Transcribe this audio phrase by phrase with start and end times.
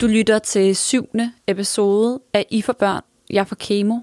[0.00, 3.98] Du lytter til syvende episode af I for børn, jeg for kemo.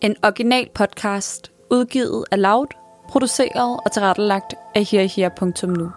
[0.00, 2.66] En original podcast, udgivet af Loud,
[3.08, 5.90] produceret og tilrettelagt af herher.nu.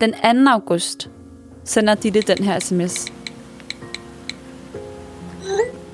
[0.00, 0.12] Den
[0.46, 0.50] 2.
[0.50, 1.10] august
[1.64, 3.12] sender Ditte den her sms.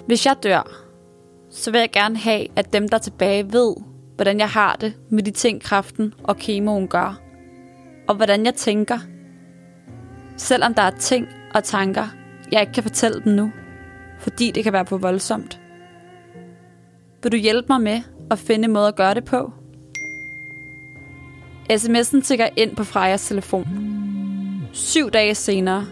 [0.06, 0.84] Hvis jeg dør,
[1.50, 3.74] så vil jeg gerne have, at dem, der er tilbage, ved,
[4.16, 7.20] hvordan jeg har det med de ting, kræften og kemoen gør.
[8.08, 8.98] Og hvordan jeg tænker.
[10.36, 12.06] Selvom der er ting og tanker,
[12.52, 13.52] jeg ikke kan fortælle dem nu,
[14.18, 15.60] fordi det kan være for voldsomt.
[17.22, 18.00] Vil du hjælpe mig med
[18.30, 19.52] at finde en måde at gøre det på?
[21.72, 23.66] SMS'en tigger ind på Frejas telefon.
[24.72, 25.86] Syv dage senere,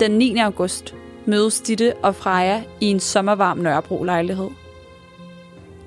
[0.00, 0.38] den 9.
[0.38, 0.94] august,
[1.26, 4.50] mødes Ditte og Freja i en sommervarm Nørrebro-lejlighed.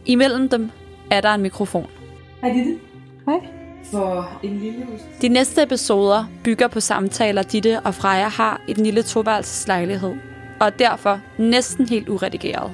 [0.06, 0.72] Imellem dem
[1.12, 1.88] er der en mikrofon.
[2.42, 2.80] Hej Ditte.
[3.26, 3.59] Hej.
[3.92, 5.00] For en lille hus.
[5.22, 10.14] De næste episoder bygger på samtaler, Ditte og Freja har i den lille toværelseslejlighed,
[10.60, 12.72] og er derfor næsten helt uredigeret.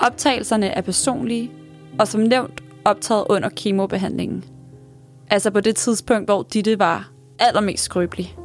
[0.00, 1.50] Optagelserne er personlige,
[1.98, 4.44] og som nævnt optaget under kemobehandlingen.
[5.30, 8.36] Altså på det tidspunkt, hvor Ditte var allermest skrøbelig.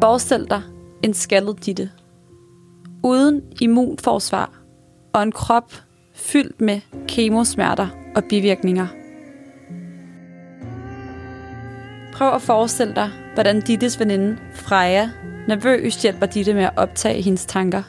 [0.00, 0.62] Forestil dig
[1.02, 1.90] en skaldet Ditte.
[3.04, 4.52] Uden immunforsvar
[5.12, 5.72] og en krop
[6.18, 8.86] fyldt med kemosmerter og bivirkninger.
[12.12, 15.10] Prøv at forestille dig, hvordan Dittes veninde Freja
[15.48, 17.82] nervøst hjælper Ditte med at optage hendes tanker.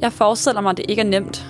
[0.00, 1.46] Jeg forestiller mig, at det ikke er nemt.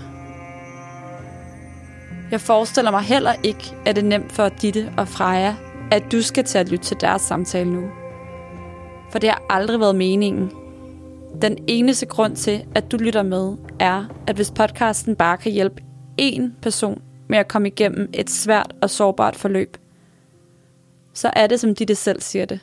[2.30, 5.56] Jeg forestiller mig heller ikke, at det er nemt for Ditte og Freja,
[5.90, 7.82] at du skal til at lytte til deres samtale nu.
[9.10, 10.50] For det har aldrig været meningen.
[11.42, 15.82] Den eneste grund til, at du lytter med, er, at hvis podcasten bare kan hjælpe
[16.20, 19.76] én person med at komme igennem et svært og sårbart forløb,
[21.14, 22.60] så er det, som Ditte selv siger det.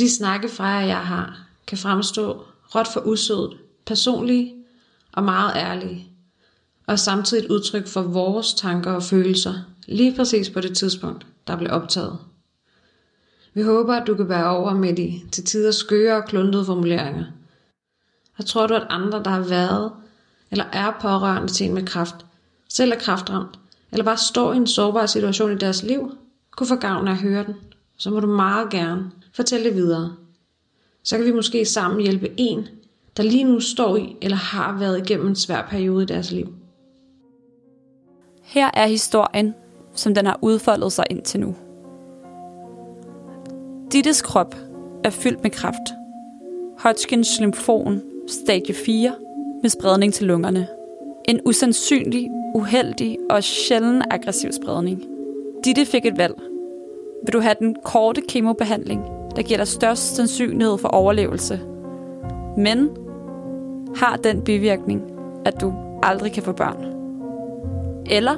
[0.00, 2.42] De snakke fra jeg har, kan fremstå
[2.74, 4.54] råt for usødet, personlige
[5.12, 6.06] og meget ærlige,
[6.86, 9.54] og samtidig et udtryk for vores tanker og følelser,
[9.86, 12.18] lige præcis på det tidspunkt, der blev optaget.
[13.54, 17.24] Vi håber, at du kan være over med de til tider skøre og kluntede formuleringer.
[18.38, 19.92] Og tror du, at andre, der har været
[20.50, 22.26] eller er pårørende til en med kraft,
[22.68, 23.58] selv er kræftramt,
[23.92, 26.12] eller bare står i en sårbar situation i deres liv,
[26.50, 27.54] kunne få gavn af at høre den,
[27.96, 30.16] så må du meget gerne fortælle det videre.
[31.02, 32.66] Så kan vi måske sammen hjælpe en,
[33.16, 36.54] der lige nu står i eller har været igennem en svær periode i deres liv.
[38.42, 39.54] Her er historien,
[39.94, 41.56] som den har udfoldet sig indtil nu.
[43.92, 44.54] Dittes krop
[45.04, 45.92] er fyldt med kraft.
[46.78, 49.14] Hodgkins lymfom, stadie 4,
[49.62, 50.66] med spredning til lungerne.
[51.28, 55.02] En usandsynlig, uheldig og sjælden aggressiv spredning.
[55.64, 56.34] Ditte fik et valg.
[57.26, 59.04] Vil du have den korte kemobehandling,
[59.36, 61.60] der giver dig størst sandsynlighed for overlevelse,
[62.56, 62.90] men
[63.96, 65.02] har den bivirkning,
[65.44, 66.86] at du aldrig kan få børn?
[68.10, 68.36] Eller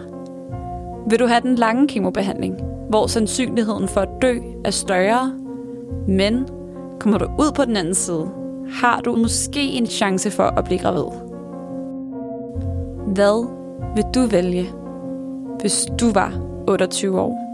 [1.10, 5.32] vil du have den lange kemobehandling, hvor sandsynligheden for at dø er større,
[6.08, 6.48] men
[7.00, 10.80] kommer du ud på den anden side, har du måske en chance for at blive
[10.80, 11.20] gravid.
[13.14, 13.46] Hvad
[13.94, 14.72] vil du vælge,
[15.60, 17.44] hvis du var 28 år?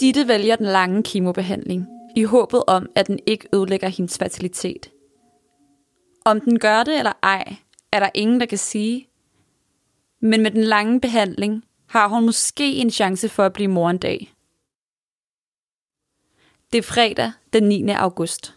[0.00, 4.90] Ditte vælger den lange kemobehandling, i håbet om, at den ikke ødelægger hendes fertilitet.
[6.24, 7.56] Om den gør det eller ej,
[7.92, 9.08] er der ingen, der kan sige.
[10.22, 13.98] Men med den lange behandling har hun måske en chance for at blive mor en
[13.98, 14.32] dag.
[16.72, 17.88] Det er fredag den 9.
[17.90, 18.54] august.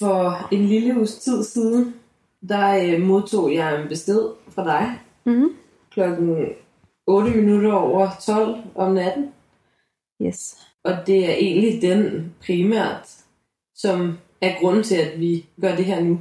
[0.00, 1.94] For en lille hus tid siden,
[2.48, 5.48] der øh, modtog jeg en besked fra dig Mm-hmm.
[5.90, 6.46] klokken
[7.06, 9.28] 8 minutter over 12 om natten.
[10.22, 10.56] Yes.
[10.84, 13.08] Og det er egentlig den primært,
[13.74, 16.20] som er grunden til, at vi gør det her nu.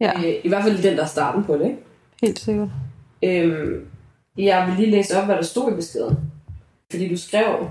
[0.00, 1.64] Ja, Øh, I hvert fald den, der er starten på det.
[1.64, 1.78] Ikke?
[2.22, 2.68] helt sikkert.
[3.24, 3.86] Øhm,
[4.38, 6.16] jeg vil lige læse op, hvad der stod i beskeden.
[6.90, 7.68] Fordi du skrev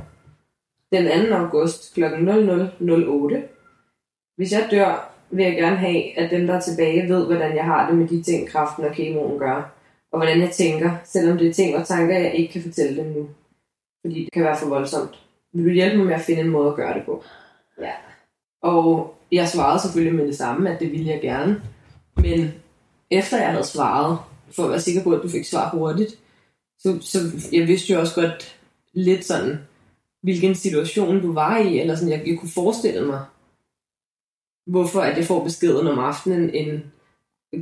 [0.92, 1.36] den 2.
[1.36, 2.04] august kl.
[2.04, 3.38] 00.08.
[4.38, 7.66] Hvis jeg dør, vil jeg gerne have, at dem, der er tilbage, ved, hvordan jeg
[7.66, 9.74] har det med de ting, kraften og kemoen gør.
[10.12, 13.12] Og hvordan jeg tænker, selvom det er ting og tanker, jeg ikke kan fortælle dem
[13.12, 13.30] nu.
[14.06, 15.20] Fordi det kan være for voldsomt.
[15.54, 17.24] Vil du hjælpe mig med at finde en måde at gøre det på?
[17.82, 17.92] Ja.
[18.62, 21.62] Og jeg svarede selvfølgelig med det samme, at det ville jeg gerne.
[22.16, 22.54] Men
[23.12, 24.18] efter jeg havde svaret,
[24.52, 26.20] for at være sikker på, at du fik svar hurtigt,
[26.80, 27.18] så, så
[27.52, 28.58] jeg vidste jo også godt
[28.94, 29.58] lidt sådan,
[30.22, 33.26] hvilken situation du var i, eller sådan, jeg, jeg kunne forestille mig,
[34.68, 36.82] hvorfor at jeg får beskeden om aftenen end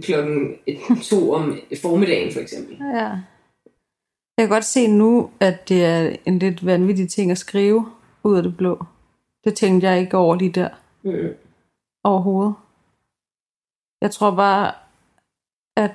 [0.03, 2.77] klokken et, to om formiddagen for eksempel.
[2.93, 3.09] Ja.
[4.37, 7.91] Jeg kan godt se nu, at det er en lidt vanvittig ting at skrive
[8.23, 8.85] ud af det blå.
[9.43, 10.69] Det tænkte jeg ikke over lige der
[11.03, 11.29] Mm.
[12.03, 12.55] overhovedet.
[14.01, 14.71] Jeg tror bare,
[15.77, 15.91] at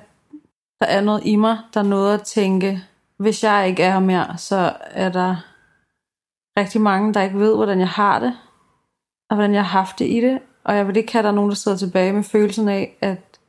[0.79, 2.79] der er noget i mig, der nåede at tænke,
[3.17, 5.54] hvis jeg ikke er her mere, så er der
[6.57, 8.33] rigtig mange, der ikke ved, hvordan jeg har det,
[9.29, 11.29] og hvordan jeg har haft det i det, og jeg vil ikke have, at der
[11.31, 13.39] er nogen, der sidder tilbage med følelsen af, at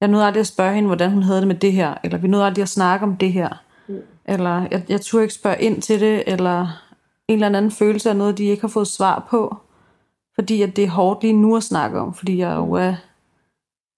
[0.00, 2.28] jeg nåede aldrig at spørge hende, hvordan hun havde det med det her, eller vi
[2.28, 3.48] nåede aldrig at snakke om det her,
[3.88, 3.98] Mm.
[4.24, 6.60] eller jeg, jeg turde ikke spørge ind til det, eller
[7.28, 9.56] en eller anden følelse af noget, de ikke har fået svar på,
[10.34, 12.94] fordi at det er hårdt lige nu at snakke om, fordi jeg jo er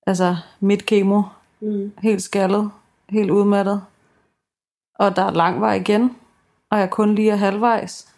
[0.07, 1.23] altså midt kemo,
[1.61, 1.93] Mm.
[2.03, 2.71] helt skaldet,
[3.11, 3.83] helt udmattet,
[4.99, 6.17] og der er lang vej igen,
[6.71, 8.13] og jeg kun lige er halvvejs.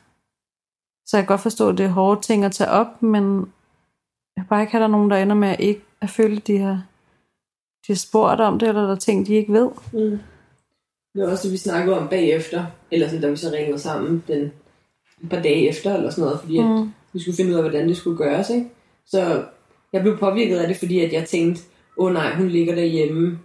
[1.08, 3.38] Så jeg kan godt forstå, at det er hårde ting at tage op, men
[4.36, 6.36] jeg vil bare ikke have, der er nogen, der ender med at ikke at føle,
[6.36, 6.82] de har,
[7.86, 9.70] de har spurgt om det, eller der er ting, de ikke ved.
[9.92, 10.18] Mm.
[11.14, 14.24] Det var også det, vi snakkede om bagefter, eller sådan, da vi så ringede sammen
[14.28, 14.52] den
[15.22, 16.82] et par dage efter, eller sådan noget, fordi mm.
[16.82, 18.66] at vi skulle finde ud af, hvordan det skulle gøres, ikke?
[19.06, 19.44] Så
[19.92, 21.62] jeg blev påvirket af det, fordi at jeg tænkte,
[21.96, 23.38] åh oh, nej, hun ligger derhjemme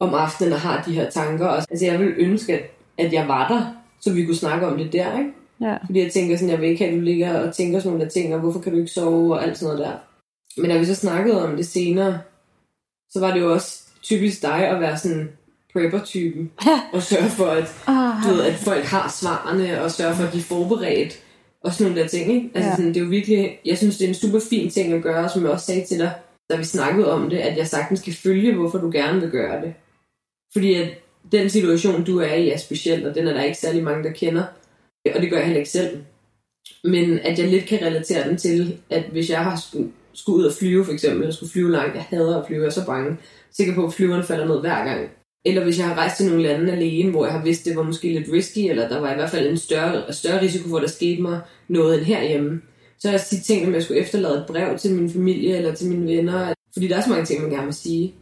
[0.00, 1.46] om aftenen og har de her tanker.
[1.46, 3.66] Og, altså jeg ville ønske, at, at jeg var der,
[4.00, 5.30] så vi kunne snakke om det der, ikke?
[5.60, 5.76] Ja.
[5.86, 8.04] Fordi jeg tænker sådan, jeg vil ikke have, at du ligger og tænker sådan nogle
[8.04, 9.96] der ting, og hvorfor kan du ikke sove, og alt sådan noget der.
[10.60, 12.18] Men da vi så snakkede om det senere,
[13.10, 15.28] så var det jo også typisk dig at være sådan
[15.72, 16.80] prepper-typen, Ja.
[16.92, 20.32] og sørge for, at, Ah, du ved, at folk har svarene, og sørge for, at
[20.32, 21.20] de er forberedt,
[21.64, 22.50] og sådan nogle der ting, ikke?
[22.54, 22.76] Altså Ja.
[22.76, 25.28] sådan, det er jo virkelig, jeg synes, det er en super fin ting at gøre,
[25.28, 26.12] som jeg også sagde til dig,
[26.50, 29.62] da vi snakkede om det, at jeg sagtens kan følge, hvorfor du gerne vil gøre
[29.62, 29.74] det.
[30.52, 30.88] Fordi at
[31.32, 34.12] den situation, du er i, er speciel, og den er der ikke særlig mange, der
[34.12, 34.44] kender.
[35.14, 35.98] Og det gør jeg heller ikke selv.
[36.84, 40.44] Men at jeg lidt kan relatere den til, at hvis jeg har skulle, skulle ud
[40.44, 42.86] og flyve, for eksempel, jeg skulle flyve langt, jeg hader at flyve, jeg er så
[42.86, 43.16] bange,
[43.52, 45.10] sikker på, at flyveren falder ned hver gang.
[45.46, 47.82] Eller hvis jeg har rejst til nogle lande alene, hvor jeg har vidst, det var
[47.82, 50.82] måske lidt risky, eller der var i hvert fald en større, større risiko for, at
[50.82, 52.60] der skete mig noget end herhjemme.
[52.98, 55.74] Så har jeg tit tænkt, om jeg skulle efterlade et brev til min familie eller
[55.74, 56.54] til mine venner.
[56.72, 58.14] Fordi der er så mange ting, man gerne vil sige.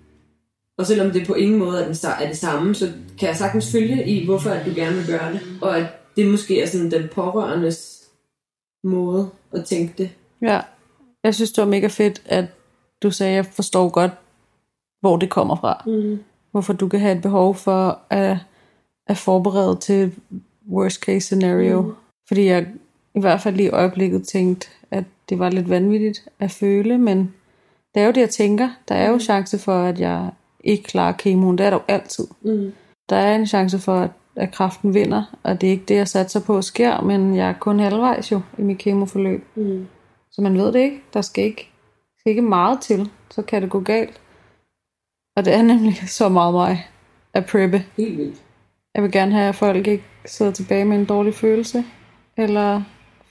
[0.78, 3.72] Og selvom det på ingen måde er, den, er det samme, så kan jeg sagtens
[3.72, 5.40] følge i, hvorfor at du gerne vil gøre det.
[5.60, 8.08] Og at det måske er sådan den pårørendes
[8.84, 10.10] måde at tænke det.
[10.42, 10.60] ja.
[11.24, 12.44] Jeg synes, det var mega fedt, at
[13.02, 14.10] du sagde, at jeg forstår godt,
[15.00, 15.82] hvor det kommer fra.
[15.86, 16.18] Mm.
[16.50, 18.36] Hvorfor du kan have et behov for at,
[19.06, 20.14] at forberede til
[20.70, 21.82] worst case scenario.
[21.82, 21.92] Mm.
[22.28, 22.66] Fordi jeg
[23.14, 27.34] i hvert fald lige i øjeblikket tænkte, at det var lidt vanvittigt at føle, men
[27.94, 28.70] det er jo det, jeg tænker.
[28.88, 30.30] Der er jo chance for, at jeg
[30.64, 31.58] ikke klarer kemoen.
[31.58, 32.26] Det er der jo altid.
[32.42, 32.72] Mm.
[33.08, 36.08] Der er en chance for, at, at kraften vinder, og det er ikke det, jeg
[36.08, 39.44] satser på sker, men jeg er kun halvvejs jo i mit kemoforløb.
[39.54, 39.86] Mm.
[40.32, 41.02] Så man ved det ikke.
[41.14, 41.70] Der skal ikke,
[42.18, 44.20] skal ikke meget til, så kan det gå galt.
[45.36, 46.86] Og det er nemlig så meget mig
[47.34, 47.84] at preppe.
[47.96, 48.42] Helt vildt.
[48.94, 51.84] Jeg vil gerne have, at folk ikke sidder tilbage med en dårlig følelse,
[52.36, 52.82] eller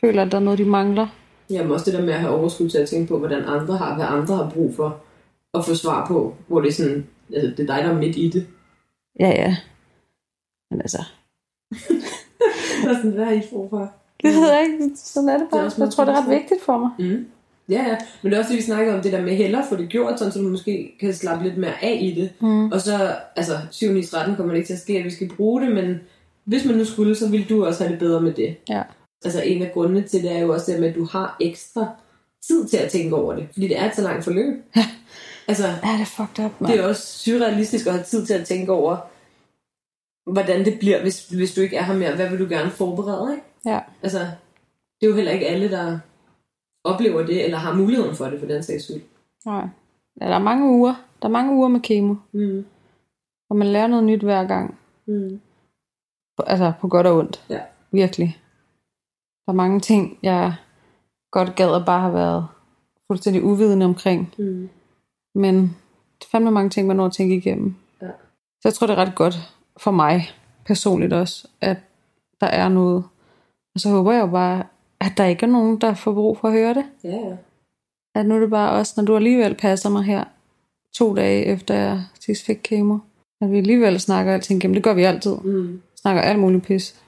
[0.01, 1.07] føler, at der er noget, de mangler.
[1.49, 3.95] Jamen også det der med at have overskud til at tænke på, hvordan andre har,
[3.95, 4.97] hvad andre har brug for
[5.53, 8.15] at få svar på, hvor det er sådan, altså, det er dig, der er midt
[8.17, 8.47] i det.
[9.19, 9.55] Ja, ja.
[10.71, 11.03] Men altså,
[12.83, 13.91] Der er sådan, hvad har I brug for?
[14.23, 14.91] det ved jeg ikke.
[14.95, 15.71] Sådan er det Det er bare.
[15.77, 16.89] Jeg tror, det er ret vigtigt for mig.
[16.99, 17.25] Mm.
[17.69, 17.97] Ja, ja.
[18.21, 20.19] Men det er også det, vi snakker om, det der med hellere få det gjort,
[20.19, 22.31] sådan, så du måske kan slappe lidt mere af i det.
[22.41, 22.71] Mm.
[22.71, 25.29] Og så, altså, 7 9 13 kommer det ikke til at ske, at vi skal
[25.37, 25.99] bruge det, men
[26.43, 28.55] hvis man nu skulle, så ville du også have det bedre med det.
[28.69, 28.81] Ja.
[29.25, 31.87] Altså, en af grundene til det er jo også det med, at du har ekstra
[32.47, 33.47] tid til at tænke over det.
[33.53, 34.63] Fordi det er et så langt forløb.
[35.47, 36.71] altså, Ja, det er fucked up, man.
[36.71, 38.97] det er også surrealistisk at have tid til at tænke over,
[40.31, 42.15] hvordan det bliver, hvis, hvis du ikke er her mere.
[42.15, 43.45] Hvad vil du gerne forberede, ikke?
[43.65, 43.79] Ja.
[44.03, 44.19] Altså,
[45.01, 45.99] det er jo heller ikke alle, der
[46.83, 49.01] oplever det, eller har muligheden for det, for den sags skyld.
[49.45, 49.67] Nej.
[50.21, 50.95] Ja, der er mange uger.
[51.21, 52.15] Der er mange uger med kemo.
[52.31, 52.65] Mm.
[53.49, 54.77] Og man lærer noget nyt hver gang.
[55.07, 55.41] Mm.
[56.45, 57.45] Altså på godt og ondt.
[57.49, 57.61] Ja.
[57.91, 58.37] Virkelig.
[59.45, 60.55] Der er mange ting, jeg
[61.31, 62.47] godt gad at bare have været
[63.07, 64.33] fuldstændig uvidende omkring.
[64.37, 64.69] Mm.
[65.35, 65.55] Men
[66.19, 67.75] det er fandme mange ting, man når at tænke igennem.
[68.01, 68.07] Ja.
[68.61, 69.35] Så jeg tror, det er ret godt
[69.81, 70.29] for mig
[70.65, 71.77] personligt også, at
[72.41, 73.03] der er noget.
[73.75, 74.63] Og så håber jeg jo bare,
[74.99, 76.85] at der ikke er nogen, der får brug for at høre det.
[77.03, 77.35] Ja, ja.
[78.15, 80.23] At nu er det bare også, når du alligevel passer mig her
[80.93, 82.97] to dage efter jeg sidst fik kemo,
[83.41, 84.73] at vi alligevel snakker alting igennem.
[84.73, 85.35] Det gør vi altid.
[85.35, 85.81] Mm.
[85.95, 87.01] Snakker alt muligt pis.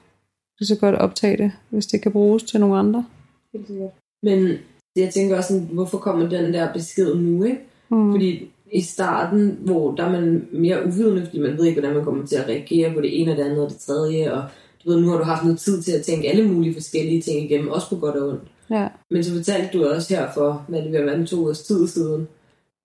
[0.58, 3.06] Det er så godt at optage det, hvis det kan bruges til nogle andre.
[3.52, 3.90] Helt sikkert.
[4.22, 4.58] Men
[4.96, 7.60] jeg tænker også, sådan, hvorfor kommer den der besked nu, ikke?
[7.90, 8.12] Mm.
[8.12, 12.04] Fordi i starten, hvor der er man mere uvidende, fordi man ved ikke, hvordan man
[12.04, 14.44] kommer til at reagere på det ene og det andet og det tredje, og
[14.84, 17.44] du ved, nu har du haft noget tid til at tænke alle mulige forskellige ting
[17.44, 18.42] igennem, også på godt og ondt.
[18.70, 18.88] Ja.
[19.10, 22.28] Men så fortalte du også her for, hvad det vil være, to ugers tid siden.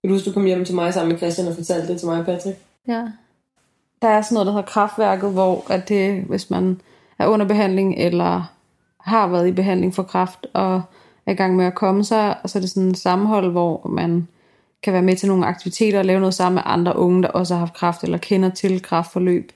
[0.02, 2.08] Kan du huske, du kom hjem til mig sammen med Christian og fortalte det til
[2.08, 2.58] mig Patrick?
[2.88, 3.04] ja.
[4.02, 6.82] Der er sådan noget, der hedder kraftværket, hvor at det, hvis man
[7.20, 8.54] er under behandling eller
[9.00, 10.82] har været i behandling for kræft og
[11.26, 14.28] er i gang med at komme sig, så er det sådan et sammenhold, hvor man
[14.84, 17.54] kan være med til nogle aktiviteter og lave noget sammen med andre unge, der også
[17.54, 19.52] har haft kraft eller kender til kraftforløb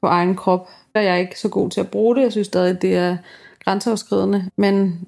[0.00, 0.68] på egen krop.
[0.94, 2.22] Der er jeg ikke så god til at bruge det.
[2.22, 3.16] Jeg synes stadig, det er
[3.64, 4.50] grænseoverskridende.
[4.56, 5.00] Men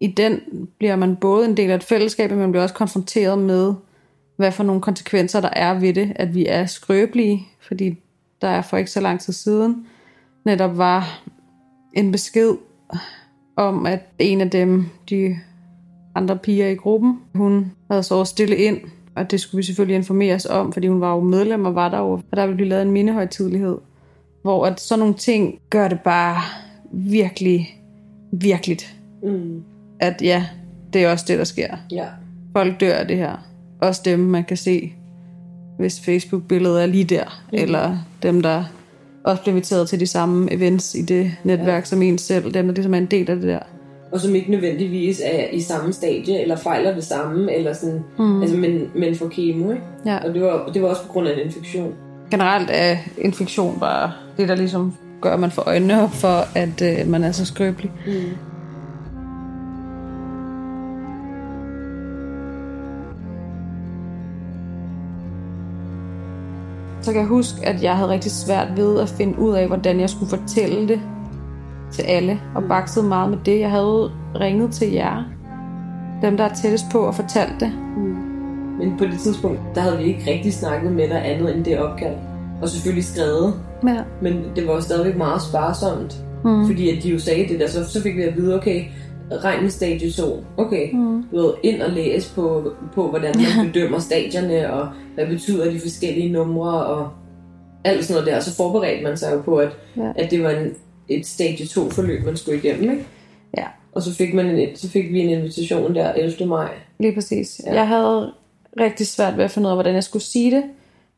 [0.00, 0.40] i den
[0.78, 3.74] bliver man både en del af et fællesskab, men man bliver også konfronteret med,
[4.36, 7.98] hvad for nogle konsekvenser der er ved det, at vi er skrøbelige, fordi
[8.40, 9.86] der er for ikke så lang tid siden
[10.44, 11.22] netop var
[11.92, 12.54] en besked
[13.56, 15.36] om, at en af dem, de
[16.14, 18.78] andre piger i gruppen, hun havde så stille ind,
[19.14, 21.98] og det skulle vi selvfølgelig informeres om, fordi hun var jo medlem og var der
[21.98, 23.78] jo, og der ville blive lavet en mindehøjtidlighed,
[24.42, 26.42] hvor at sådan nogle ting gør det bare
[26.92, 27.80] virkelig,
[28.32, 28.96] virkeligt.
[29.22, 29.62] Mm.
[30.00, 30.46] At ja,
[30.92, 31.76] det er også det, der sker.
[31.90, 32.06] Ja.
[32.52, 33.36] Folk dør af det her.
[33.80, 34.92] Også dem, man kan se,
[35.78, 37.58] hvis Facebook-billedet er lige der, mm.
[37.58, 38.64] eller dem, der
[39.24, 41.84] også bliver inviteret til de samme events i det netværk ja.
[41.84, 43.60] som en selv, dem, der ligesom er en del af det der.
[44.12, 48.42] Og som ikke nødvendigvis er i samme stadie, eller fejler det samme, eller sådan, mm.
[48.42, 49.82] altså, men, men får kemo, ikke?
[50.06, 50.18] Ja.
[50.28, 51.94] Og det var, det var også på grund af en infektion.
[52.30, 56.82] Generelt er infektion bare det, der ligesom gør, at man får øjnene op for, at
[56.82, 57.92] øh, man er så skrøbelig.
[58.06, 58.12] Mm.
[67.02, 70.00] Så kan jeg huske, at jeg havde rigtig svært ved at finde ud af, hvordan
[70.00, 71.00] jeg skulle fortælle det
[71.92, 73.60] til alle, og baksede meget med det.
[73.60, 75.24] Jeg havde ringet til jer,
[76.22, 77.72] dem der er tættest på, og fortalt det.
[78.78, 81.78] Men på det tidspunkt, der havde vi ikke rigtig snakket med dig andet end det
[81.78, 82.14] opkald.
[82.62, 83.54] Og selvfølgelig skrevet,
[83.86, 83.96] Ja.
[84.22, 86.24] men det var stadigvæk meget sparsomt.
[86.44, 86.66] Mm.
[86.66, 88.84] Fordi at de jo sagde det der, så, så fik vi at vide, okay,
[89.44, 90.44] regn stadie 2.
[90.56, 91.22] Okay, mm.
[91.32, 95.80] du ved, ind og læse på, på, hvordan man bedømmer stadierne, og hvad betyder de
[95.80, 97.08] forskellige numre, og
[97.84, 98.40] alt sådan noget der.
[98.40, 100.12] Så forberedte man sig jo på, at, Ja.
[100.16, 100.70] at det var en,
[101.10, 103.04] et stadie 2 forløb, man skulle igennem, ikke?
[103.56, 106.46] Ja, Og så fik, man en, så fik vi en invitation der 11.
[106.46, 106.68] maj.
[106.98, 107.60] lige præcis.
[107.66, 107.74] Ja.
[107.74, 108.32] Jeg havde
[108.80, 110.62] rigtig svært ved at finde ud af, hvordan jeg skulle sige det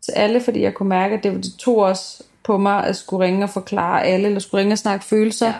[0.02, 3.24] til alle, fordi jeg kunne mærke, at det, det tog også på mig at skulle
[3.26, 5.54] ringe og forklare alle, eller skulle ringe og snakke følelser ja.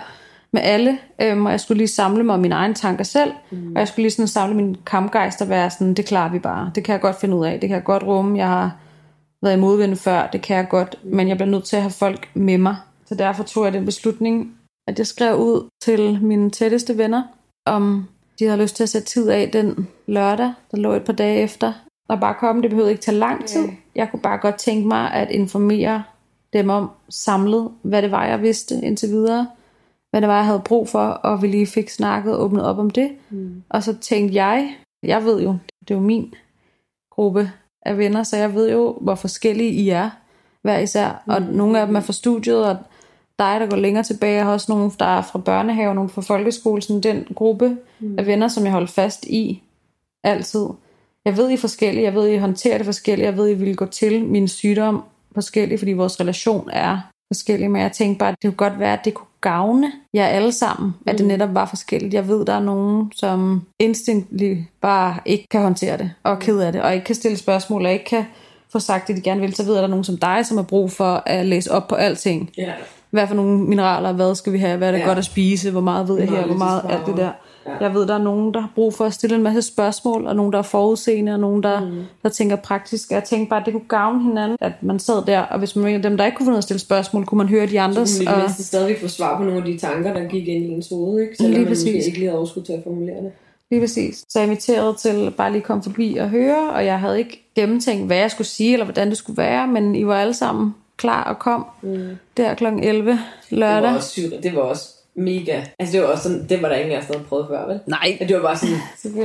[0.53, 3.73] med alle, øhm, og jeg skulle lige samle mig mine egne tanker selv, mm.
[3.73, 6.71] og jeg skulle lige sådan samle min kampgejst og være sådan, det klarer vi bare,
[6.75, 8.77] det kan jeg godt finde ud af, det kan jeg godt rumme, jeg har
[9.43, 11.93] været i modvind før, det kan jeg godt, men jeg bliver nødt til at have
[11.93, 12.77] folk med mig.
[13.13, 17.23] Så derfor tog jeg den beslutning, at jeg skrev ud til mine tætteste venner,
[17.67, 21.13] om de havde lyst til at sætte tid af den lørdag, der lå et par
[21.13, 21.73] dage efter,
[22.09, 22.63] og bare komme.
[22.63, 23.69] Det behøvede ikke tage lang tid.
[23.95, 26.03] Jeg kunne bare godt tænke mig at informere
[26.53, 29.49] dem om samlet, hvad det var, jeg vidste indtil videre,
[30.11, 32.79] hvad det var, jeg havde brug for, og vi lige fik snakket og åbnet op
[32.79, 33.11] om det.
[33.31, 33.63] Mm.
[33.69, 36.35] Og så tænkte jeg, jeg ved jo, det er jo min
[37.11, 37.51] gruppe
[37.87, 40.11] af venner, så jeg ved jo, hvor forskellige I er,
[40.63, 41.23] hver især.
[41.27, 42.77] Og nogle af dem er fra studiet, og
[43.43, 44.37] dig, der går længere tilbage.
[44.37, 46.83] Jeg har også nogle, der er fra børnehave, nogle fra folkeskole.
[46.83, 48.19] Sådan den gruppe mm.
[48.19, 49.63] af venner, som jeg holder fast i
[50.25, 50.67] altid.
[51.25, 52.05] Jeg ved, I er forskellige.
[52.05, 53.27] Jeg ved, I håndterer det forskelligt.
[53.27, 57.71] Jeg ved, I vil gå til min sygdom forskelligt, fordi vores relation er forskellig.
[57.71, 60.53] Men jeg tænkte bare, at det kunne godt være, at det kunne gavne jer alle
[60.53, 62.15] sammen, at det netop var forskelligt.
[62.15, 66.59] Jeg ved, der er nogen, som instinktligt bare ikke kan håndtere det, og er ked
[66.59, 68.25] af det, og ikke kan stille spørgsmål, og ikke kan
[68.73, 69.55] få sagt det, de gerne vil.
[69.55, 71.73] Så ved jeg, at der er nogen som dig, som har brug for at læse
[71.73, 72.51] op på alting.
[72.57, 72.73] Ja.
[73.13, 75.05] Hvad for nogle mineraler, hvad skal vi have, hvad er det Ja.
[75.07, 77.31] godt at spise, hvor meget ved jeg her, hvor meget alt det der.
[77.67, 77.73] Ja.
[77.81, 80.37] Jeg ved, der er nogen, der har brug for at stille en masse spørgsmål, og
[80.37, 81.91] nogen, der er forudseende, og nogen, der, mm.
[82.23, 83.11] der tænker praktisk.
[83.11, 85.77] Og jeg tænkte bare, at det kunne gavne hinanden, at man sad der, og hvis
[85.77, 88.11] man var dem, der ikke kunne finde at stille spørgsmål, kunne man høre de andres.
[88.11, 90.49] Så kunne Og, man mindst stadigvæk få svar på nogle af de tanker, der gik
[90.49, 91.37] ind i ens hoved, ikke?
[91.37, 92.07] Selvom Lige man måske præcis.
[92.07, 93.33] ikke lige havde overskud til at formulere det.
[93.71, 94.25] lige præcis.
[94.29, 98.07] Så jeg inviterede til bare lige komme forbi og høre, og jeg havde ikke gennemtænkt,
[98.07, 101.25] hvad jeg skulle sige, eller hvordan det skulle være, men I var alle sammen klar
[101.25, 102.09] og kom mm.
[102.37, 102.65] der kl.
[102.67, 103.19] 11 Det
[103.59, 103.83] lørdag.
[103.83, 105.61] var også sygt, og det var også mega...
[105.79, 107.67] Altså, det var også sådan, det var der ingen af os, der havde prøvet før,
[107.67, 107.81] vel?
[107.87, 108.77] Nej, Ja, det var bare sådan,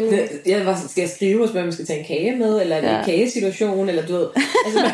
[0.09, 2.61] det, jeg var sådan, skal jeg skrive og om jeg skal tage en kage med,
[2.61, 2.99] eller er det Ja.
[2.99, 4.27] en kagesituation, eller du ved,
[4.65, 4.91] altså, hvad,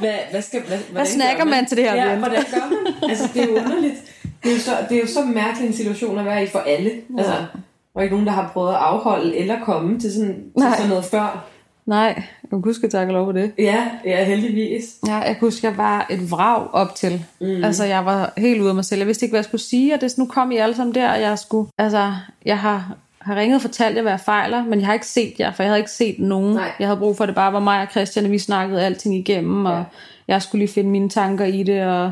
[0.00, 3.10] hvad, hvad, skal, hvad, hvordan snakker gør man til det her Ja, hvordan gør man?
[3.10, 3.94] Altså, det er jo underligt.
[4.42, 6.58] Det er jo så, det er jo så mærkelig en situation at være i for
[6.58, 6.90] alle.
[7.18, 10.66] Altså, der er ikke nogen, der har prøvet at afholde eller komme til sådan, til
[10.76, 11.48] sådan noget før.
[11.88, 13.52] Nej, jeg kan huske at takke lov for det.
[13.58, 14.94] Ja, ja, heldigvis.
[15.06, 17.24] Ja, jeg kan huske, at jeg var et vrag op til.
[17.40, 17.64] Mm.
[17.64, 18.98] Altså, jeg var helt ude af mig selv.
[18.98, 21.10] Jeg vidste ikke, hvad jeg skulle sige, og det, nu kom I alle sammen der,
[21.12, 21.68] og jeg skulle...
[21.78, 22.12] Altså,
[22.44, 25.34] jeg har, har ringet og fortalt jer, hvad jeg fejler, men jeg har ikke set
[25.40, 26.54] jer, for jeg havde ikke set nogen.
[26.54, 26.72] Nej.
[26.78, 29.14] Jeg havde brug for, at det bare var mig og Christian, og vi snakkede alting
[29.16, 29.82] igennem, og Ja.
[30.28, 32.10] jeg skulle lige finde mine tanker i det, og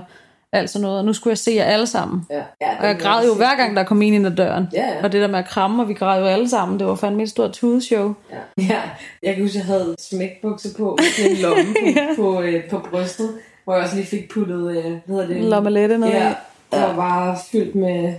[0.56, 0.98] alt sådan noget.
[0.98, 2.26] Og nu skulle jeg se jer alle sammen.
[2.30, 4.68] Ja, ja, Og jeg græd jo hver gang, der kom en ind ad døren.
[4.72, 5.04] Ja, ja.
[5.04, 6.78] Og det der med at kramme, og vi græd jo alle sammen.
[6.78, 8.14] Det var fandme et stort tudeshow.
[8.30, 8.62] Ja.
[8.62, 8.80] ja,
[9.22, 12.06] jeg kan huske, jeg havde smækbukser på, med en lomme på, ja.
[12.16, 13.30] på, øh, på brystet.
[13.64, 15.44] hvor jeg også lige fik puttet, øh, hvad hedder det?
[15.44, 16.34] Lommelette ned Ja,
[16.72, 18.14] der var fyldt med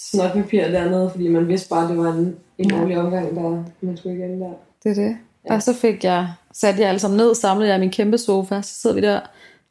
[0.00, 3.96] snotpapir dernede, fordi man vidste bare, at det var en, en årlig omgang, der man
[3.96, 4.50] skulle igennem der.
[4.84, 5.16] Det er det.
[5.48, 5.54] Ja.
[5.54, 8.74] Og så fik jeg, satte jeg alle sammen ned, samlede jeg min kæmpe sofa, så
[8.74, 9.20] sidder vi der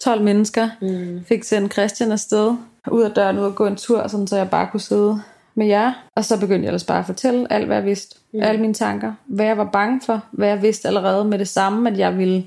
[0.03, 1.25] 12 mennesker, Mm.
[1.27, 2.55] fik sendt Christian afsted,
[2.91, 5.21] ud af døren, ud og gå en tur, sådan, så jeg bare kunne sidde
[5.55, 5.93] med jer.
[6.15, 8.15] Og så begyndte jeg ellers bare at fortælle alt, hvad jeg vidste.
[8.33, 8.39] Mm.
[8.41, 9.13] Alle mine tanker.
[9.25, 10.21] Hvad jeg var bange for.
[10.31, 12.43] Hvad jeg vidste allerede med det samme, at jeg ville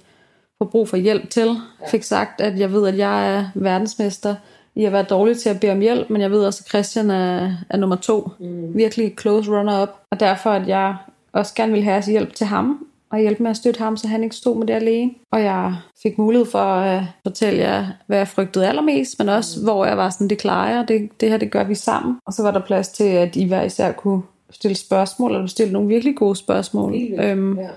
[0.58, 1.46] få brug for hjælp til.
[1.80, 1.86] Ja.
[1.90, 4.34] Fik sagt, at jeg ved, at jeg er verdensmester
[4.74, 7.10] i at være dårlig til at bede om hjælp, men jeg ved også, at Christian
[7.10, 8.30] er, er nummer to.
[8.40, 8.74] Mm.
[8.76, 9.88] Virkelig close runner-up.
[10.10, 10.96] Og derfor, at jeg
[11.32, 14.24] også gerne ville have hjælp til ham, og hjælpe med at støtte ham, så han
[14.24, 15.10] ikke stod med det alene.
[15.32, 19.84] Og jeg fik mulighed for at fortælle jer, hvad jeg frygtede allermest, men også, hvor
[19.86, 22.16] jeg var sådan, det klarer jeg, det, det her, det gør vi sammen.
[22.26, 25.72] Og så var der plads til, at I hver især kunne stille spørgsmål, eller stille
[25.72, 26.92] nogle virkelig gode spørgsmål.
[26.92, 27.20] Vildt.
[27.24, 27.68] Øhm, Ja.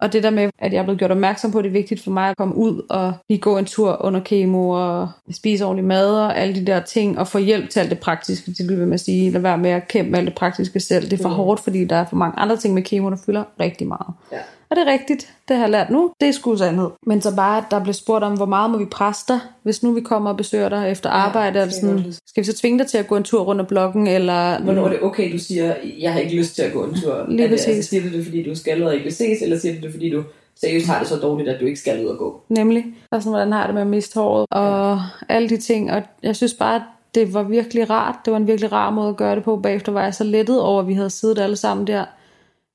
[0.00, 2.02] og det der med, at jeg er blevet gjort opmærksom på, at det er vigtigt
[2.04, 5.84] for mig at komme ud og lige gå en tur under kemo og spise ordentlig
[5.84, 8.86] mad og alle de der ting, og få hjælp til alt det praktiske, det vil
[8.88, 9.30] man sige.
[9.30, 11.04] Lad være med at kæmpe med alt det praktiske selv.
[11.10, 11.34] Det er for mm.
[11.34, 14.14] hårdt, fordi der er for mange andre ting med kemo, der fylder rigtig meget.
[14.32, 14.38] Ja.
[14.70, 16.90] Og det er rigtigt, det har jeg lært nu, det er sgu sandhed.
[17.06, 19.82] Men så bare, at der blev spurgt om, hvor meget må vi presse dig, hvis
[19.82, 21.58] nu vi kommer og besøger dig efter arbejde.
[21.58, 23.66] Ja, er sådan, skal vi så tvinge dig til at gå en tur rundt om
[23.66, 24.60] blokken, eller...
[24.60, 27.26] Hvornår er det okay, du siger, jeg har ikke lyst til at gå en tur?
[27.28, 27.68] Lige er det, præcis.
[27.68, 29.92] Altså, siger du det, fordi du skal og ikke vil ses, eller siger du det,
[29.92, 30.22] fordi du
[30.60, 32.42] seriøst har det så dårligt, at du ikke skal ud og gå?
[32.48, 32.84] Nemlig.
[33.10, 35.92] Og sådan, hvordan har det med at miste håret, og alle de ting.
[35.92, 36.82] Og jeg synes bare, at
[37.14, 38.14] det var virkelig rart.
[38.24, 39.56] Det var en virkelig rar måde at gøre det på.
[39.56, 42.04] Bagefter var jeg så lettet over, at vi havde siddet alle sammen der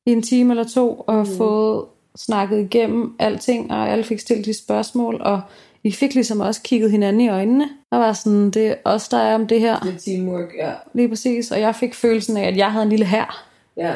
[0.06, 1.38] i en time eller to, og mm.
[1.38, 5.42] fået snakket igennem alting, og alle fik stillet de spørgsmål, og
[5.84, 9.18] vi fik ligesom også kigget hinanden i øjnene, og var sådan, det er os, der
[9.18, 10.72] er om det her, Det er teamwork, ja.
[10.94, 11.52] lige præcis.
[11.52, 13.46] Og jeg fik følelsen af, at jeg havde en lille her.
[13.78, 13.88] Ja,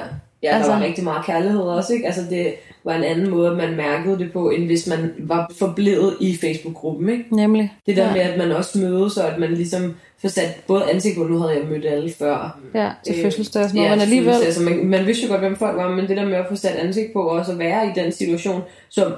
[0.43, 2.05] ja der Altså- var rigtig meget kærlighed også, ikke?
[2.05, 2.53] Altså det
[2.88, 7.10] var en anden måde, man mærkede det på, end hvis man var forblevet i Facebook-gruppen,
[7.10, 7.36] ikke?
[7.36, 7.74] Nemlig.
[7.86, 8.13] Det der ja.
[8.13, 11.38] med, at man også mødes, og at man ligesom får sat både ansigt på, nu
[11.38, 12.60] havde jeg mødt alle før.
[12.75, 14.34] Ja, til Øh, fødselsdag og sådan noget, ja, men alligevel...
[14.45, 16.56] Altså, man, man vidste jo godt, hvem folk var, men det der med at få
[16.56, 19.12] sat ansigt på, og også at være i den situation, som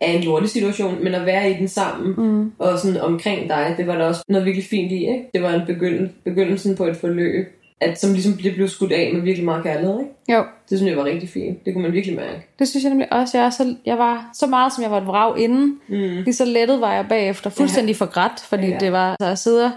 [0.00, 2.52] er en lortig situation, men at være i den sammen, mm.
[2.58, 5.24] og sådan omkring dig, det var der også noget virkelig fint i, ikke?
[5.34, 7.46] Det var en begynd- begyndelsen på et forløb,
[7.80, 10.12] at, som ligesom blev blev skudt af med virkelig meget kærlighed, ikke?
[10.38, 11.64] Jo, Det synes jeg var rigtig fint.
[11.66, 12.46] Det kunne man virkelig mærke.
[12.58, 13.38] Det synes jeg nemlig også.
[13.38, 15.78] Jeg, er så, jeg var så meget, som jeg var et vrag inden.
[15.88, 15.96] Mm.
[15.96, 17.50] Lige så lettet var jeg bagefter.
[17.50, 18.72] Fuldstændig forgrædt, fordi Ja.
[18.72, 18.78] ja.
[18.78, 19.72] det var så at sidde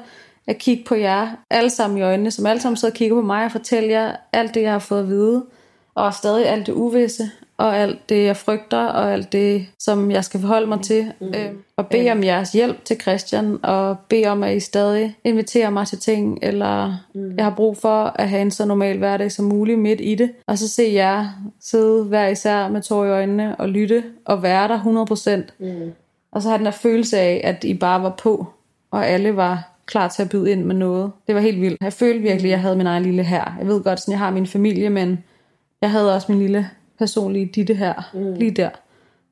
[0.47, 3.21] og kigge på jer alle sammen i øjnene, som alle sammen sidder og kigger på
[3.21, 5.43] mig og fortæller jer alt det, jeg har fået at vide.
[5.95, 7.23] Og stadig alt det uvisse,
[7.59, 11.11] og alt det, jeg frygter, og alt det, som jeg skal forholde mig til.
[11.19, 11.27] Mm.
[11.27, 15.69] Øhm, og bede om jeres hjælp til Christian, og bede om, at I stadig inviterer
[15.69, 17.35] mig til ting, eller mm.
[17.35, 20.31] jeg har brug for at have en så normal hverdag som muligt midt i det.
[20.47, 21.25] Og så se jer
[21.61, 24.79] sidde hver især med tår i øjnene, og lytte, og være der
[25.59, 25.65] 100%.
[25.65, 25.91] Mm.
[26.31, 28.47] Og så have den der følelse af, at I bare var på,
[28.91, 31.11] og alle var klar til at byde ind med noget.
[31.27, 31.77] Det var helt vildt.
[31.81, 33.55] Jeg følte virkelig, at jeg havde min egen lille her.
[33.59, 35.23] Jeg ved godt, at jeg har min familie, men
[35.81, 36.69] jeg havde også min lille
[36.99, 38.33] personlige ditte her, mm.
[38.33, 38.69] lige der.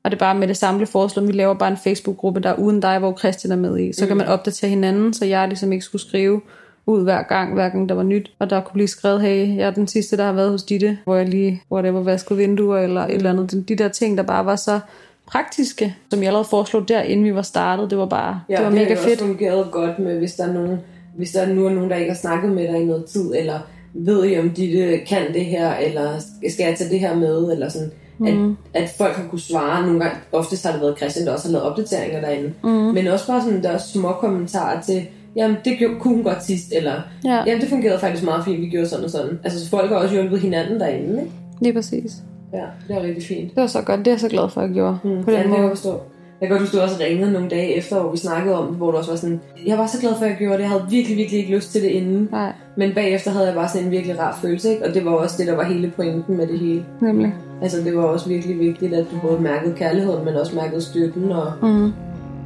[0.02, 2.54] Og det er bare med det samme foreslår, vi laver bare en Facebook-gruppe, der er
[2.54, 3.92] uden dig, hvor Christian er med i.
[3.92, 4.08] Så mm.
[4.08, 6.40] kan man opdatere hinanden, så jeg ligesom ikke skulle skrive
[6.86, 8.30] ud hver gang, hver gang der var nyt.
[8.38, 10.98] Og der kunne blive skrevet, hey, jeg er den sidste, der har været hos Ditte,
[11.04, 13.68] hvor jeg lige, hvor det var vasket vinduer eller et eller andet.
[13.68, 14.80] De der ting, der bare var så
[15.26, 17.90] praktiske, som jeg allerede foreslog der, inden vi var startet.
[17.90, 19.12] Det var bare, Ja, det var det mega har fedt.
[19.12, 20.78] også fungeret godt med, hvis der er nogen,
[21.16, 23.58] hvis der nu er nogen, der ikke har snakket med dig i noget tid, eller
[23.98, 26.10] ved I, om de det kan det her, eller
[26.50, 27.90] skal jeg tage det her med, eller sådan.
[28.18, 28.56] Mm.
[28.74, 30.16] At, at folk har kunne svare nogle gange.
[30.32, 32.52] Oftest har det været Christian, der også har lavet opdateringer derinde.
[32.64, 32.68] Mm.
[32.70, 35.02] Men også bare sådan, der er små kommentarer til,
[35.36, 36.92] jamen det gjorde, kunne hun godt sidst, eller
[37.24, 37.42] Ja.
[37.46, 39.38] jamen det fungerede faktisk meget fint, vi gjorde sådan og sådan.
[39.44, 41.32] Altså så folk har også hjulpet hinanden derinde, ikke?
[41.60, 42.12] Lige præcis.
[42.52, 43.50] Ja, det er rigtig fint.
[43.54, 43.98] Det var så godt.
[43.98, 44.98] Det er jeg så glad for, at jeg gjorde.
[45.04, 45.24] Mm.
[45.24, 45.70] På Ja, den det jeg måde.
[45.70, 46.00] forstå.
[46.40, 48.76] Jeg kan godt huske, du også ringede nogle dage efter, hvor vi snakkede om det,
[48.76, 50.60] hvor du også var sådan, jeg var så glad for, at jeg gjorde det.
[50.60, 52.28] Jeg havde virkelig, virkelig ikke lyst til det inden.
[52.32, 54.86] Nej, Men bagefter havde jeg bare sådan en virkelig rar følelse, ikke?
[54.88, 56.84] Og det var også det, der var hele pointen med det hele.
[57.00, 57.34] nemlig.
[57.62, 61.32] Altså, det var også virkelig vigtigt, at du både mærkede kærligheden, men også mærkede støtten,
[61.32, 61.92] og, Mm.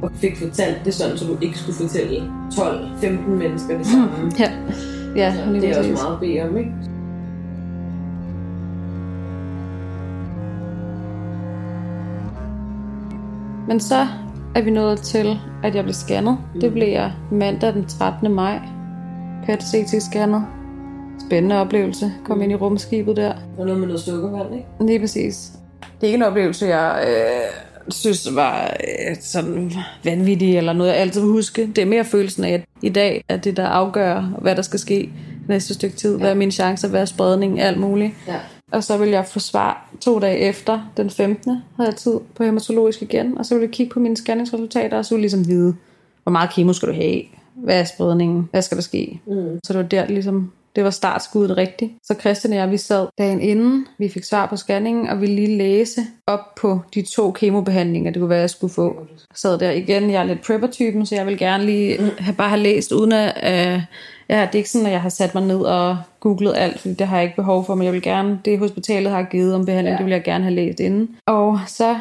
[0.01, 4.31] og fik fortalt det sådan, så du ikke skulle fortælle 12-15 mennesker det samme.
[4.39, 4.51] Ja,
[5.15, 6.71] ja Så lige det er også meget at bede om, ikke?
[13.67, 14.07] Men så
[14.55, 16.37] er vi nået til, at jeg blev scannet.
[16.53, 16.61] Mm.
[16.61, 18.31] Det blev jeg mandag den 13.
[18.31, 18.59] maj.
[19.43, 20.45] PET-CT-scannet.
[21.27, 22.11] Spændende oplevelse.
[22.25, 23.33] Kom ind i rumskibet der.
[23.57, 24.67] Og noget med noget sukkervand, ikke?
[24.79, 25.51] Lige præcis.
[25.81, 29.71] Det er ikke en oplevelse, jeg øh, synes var øh, sådan
[30.03, 31.67] vanvittig, eller noget, jeg altid vil huske.
[31.75, 34.79] Det er mere følelsen af, at i dag er det, der afgør, hvad der skal
[34.79, 35.09] ske
[35.47, 36.17] næste stykke tid.
[36.17, 38.13] Hvad er mine chancer, hvad er spredning, alt muligt.
[38.27, 38.39] Ja.
[38.73, 41.51] Og så vil jeg få svar to dage efter, den 15.
[41.75, 43.37] havde jeg tid på hematologisk igen.
[43.37, 45.75] Og så vil jeg kigge på mine scanningsresultater, og så vil jeg ligesom vide,
[46.23, 47.21] hvor meget kemo skal du have?
[47.55, 48.49] Hvad er spredningen?
[48.51, 49.21] Hvad skal der ske?
[49.27, 49.59] Mm.
[49.63, 51.91] Så det var der ligesom, det var startskuddet rigtigt.
[52.03, 55.25] Så Christian og jeg, vi sad dagen inden, vi fik svar på scanningen, og vi
[55.25, 58.95] lige læse op på de to kemobehandlinger, det kunne være, jeg skulle få.
[59.09, 62.49] Jeg sad der igen, jeg er lidt prepper-typen, så jeg vil gerne lige have, bare
[62.49, 63.33] have læst, uden at...
[63.37, 63.81] Uh,
[64.29, 66.93] ja, det er ikke sådan, at jeg har sat mig ned og googlet alt, fordi
[66.93, 69.65] det har jeg ikke behov for, men jeg vil gerne, det hospitalet har givet om
[69.65, 69.97] behandling, ja.
[69.97, 71.09] det vil jeg gerne have læst inden.
[71.27, 71.95] Og så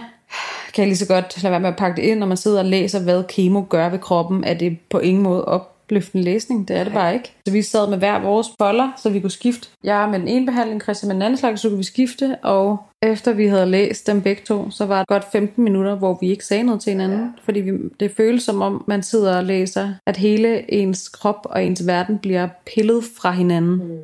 [0.75, 2.59] kan jeg lige så godt lade være med at pakke det ind, når man sidder
[2.59, 5.45] og læser, hvad kemo gør ved kroppen, er det på ingen måde
[5.93, 6.69] opløftende læsning.
[6.69, 7.33] Det er det bare ikke.
[7.47, 9.69] Så vi sad med hver vores boller, så vi kunne skifte.
[9.85, 12.77] Jeg med den ene behandling, Christian med den anden slags, så kunne vi skifte, og
[13.03, 16.31] efter vi havde læst dem begge to, så var det godt 15 minutter, hvor vi
[16.31, 17.19] ikke sagde noget til hinanden.
[17.19, 17.27] Ja.
[17.45, 21.65] Fordi vi, det føles som om, man sidder og læser, at hele ens krop og
[21.65, 23.75] ens verden bliver pillet fra hinanden.
[23.75, 23.99] Mm.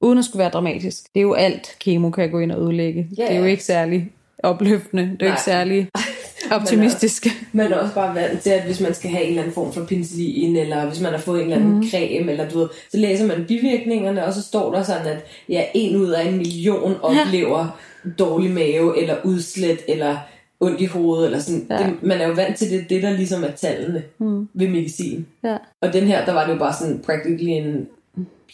[0.00, 1.04] Uden at skulle være dramatisk.
[1.14, 3.08] Det er jo alt, kemo kan gå ind og ødelægge.
[3.18, 4.10] Ja, Det er jo ikke særlig
[4.42, 5.02] opløftende.
[5.02, 5.88] Det er jo ikke særlig
[6.60, 7.26] optimistisk.
[7.52, 9.72] Man er også bare vant til, at hvis man skal have en eller anden form
[9.72, 11.90] for penicillin, eller hvis man har fået en eller anden mm.
[11.90, 15.64] creme, eller du ved, så læser man bivirkningerne, og så står der sådan, at ja,
[15.74, 18.10] en ud af en million oplever ja.
[18.18, 20.16] dårlig mave, eller udslæt, eller
[20.60, 21.66] ondt i hovedet, eller sådan.
[21.70, 21.78] Ja.
[21.78, 24.48] Det, man er jo vant til det, det der ligesom er tallene mm.
[24.54, 25.26] ved medicin.
[25.44, 25.56] Ja.
[25.80, 27.88] Og den her, der var det jo bare sådan practically en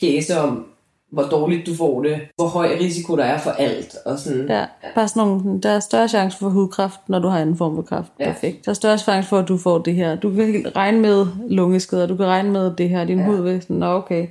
[0.01, 0.67] pjæse om,
[1.11, 4.47] hvor dårligt du får det, hvor høj risiko der er for alt, og sådan.
[4.49, 7.75] Ja, bare sådan nogle, der er større chance for hudkræft, når du har anden form
[7.75, 8.13] for kræft.
[8.21, 8.25] Ja.
[8.25, 8.65] Perfekt.
[8.67, 10.17] Der er større chance for, at du får det her.
[10.17, 13.25] Du kan regne med lungeskader, du kan regne med det her, din ja.
[13.25, 14.27] Hud vil sådan, nå okay.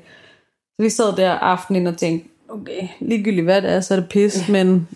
[0.80, 4.10] Så vi sad der aftenen og tænkte, okay, ligegyldigt hvad det er, så er det
[4.10, 4.52] pis, ja.
[4.52, 4.88] men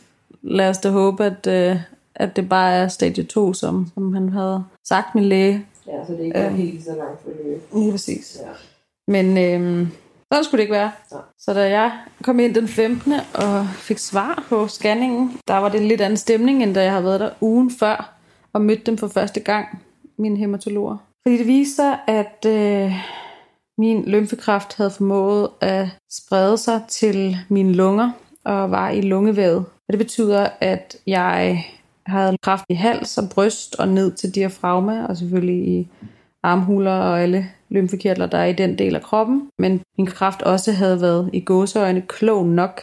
[0.42, 1.78] lad os da håbe, at, øh,
[2.16, 5.66] at det bare er stadie 2, som, som han havde sagt min læge.
[5.88, 6.56] Ja, så det ikke er Øhm.
[6.56, 7.62] helt så langt forløb.
[7.74, 8.38] Lige præcis.
[8.42, 8.48] Ja.
[9.08, 9.88] Men øhm,
[10.34, 10.92] sådan skulle det ikke være.
[11.38, 11.92] Så da jeg
[12.24, 13.14] kom ind den 15.
[13.34, 16.92] og fik svar på scanningen, der var det en lidt anden stemning, end da jeg
[16.92, 18.14] havde været der ugen før
[18.54, 19.82] og mødte dem for første gang,
[20.18, 20.98] mine hematologer.
[21.28, 22.94] Fordi det viste sig, at øh,
[23.78, 28.12] min lymfekræft havde formået at sprede sig til mine lunger
[28.46, 29.66] og var i lungevævet.
[29.88, 31.66] Og det betyder, at jeg
[32.06, 35.88] havde kræft i hals og bryst og ned til diafragma, og selvfølgelig i
[36.44, 39.50] armhuler og alle lymfekirtler, der er i den del af kroppen.
[39.60, 42.82] Men min kræft også havde været i gåseøjne klog nok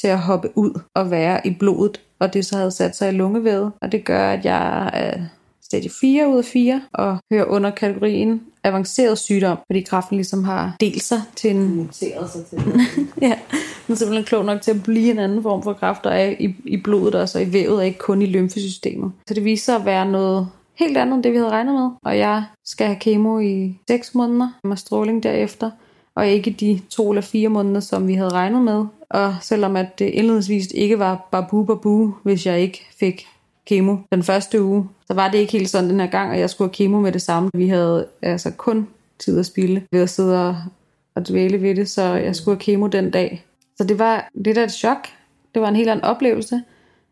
[0.00, 3.16] til at hoppe ud og være i blodet, og det så havde sat sig i
[3.16, 3.72] lungevævet.
[3.82, 5.20] Og det gør, at jeg er
[5.62, 10.76] stadie 4 ud af 4 og hører under kategorien avanceret sygdom, fordi kræften ligesom har
[10.80, 12.58] delt sig til en Muteret sig til
[13.22, 13.38] ja,
[13.86, 16.34] den er simpelthen klog nok til at blive en anden form for kræft, der er
[16.38, 19.12] i, i blodet også, og i vævet, og ikke kun i lymfesystemet.
[19.28, 21.90] Så det viser sig at være noget helt andet, end det vi havde regnet med.
[22.02, 25.70] Og jeg skal have kemo i 6 måneder, med stråling derefter,
[26.14, 28.84] og ikke de to eller fire måneder, som vi havde regnet med.
[29.10, 33.26] Og selvom at det indledningsvis ikke var babu babu, hvis jeg ikke fik
[33.66, 36.50] kemo den første uge, så var det ikke helt sådan den her gang, at jeg
[36.50, 37.50] skulle have kemo med det samme.
[37.54, 40.56] Vi havde altså kun tid at spille ved at sidde
[41.14, 43.44] og, dvæle ved det, så jeg skulle have kemo den dag.
[43.76, 45.06] Så det var lidt af et chok.
[45.54, 46.62] Det var en helt anden oplevelse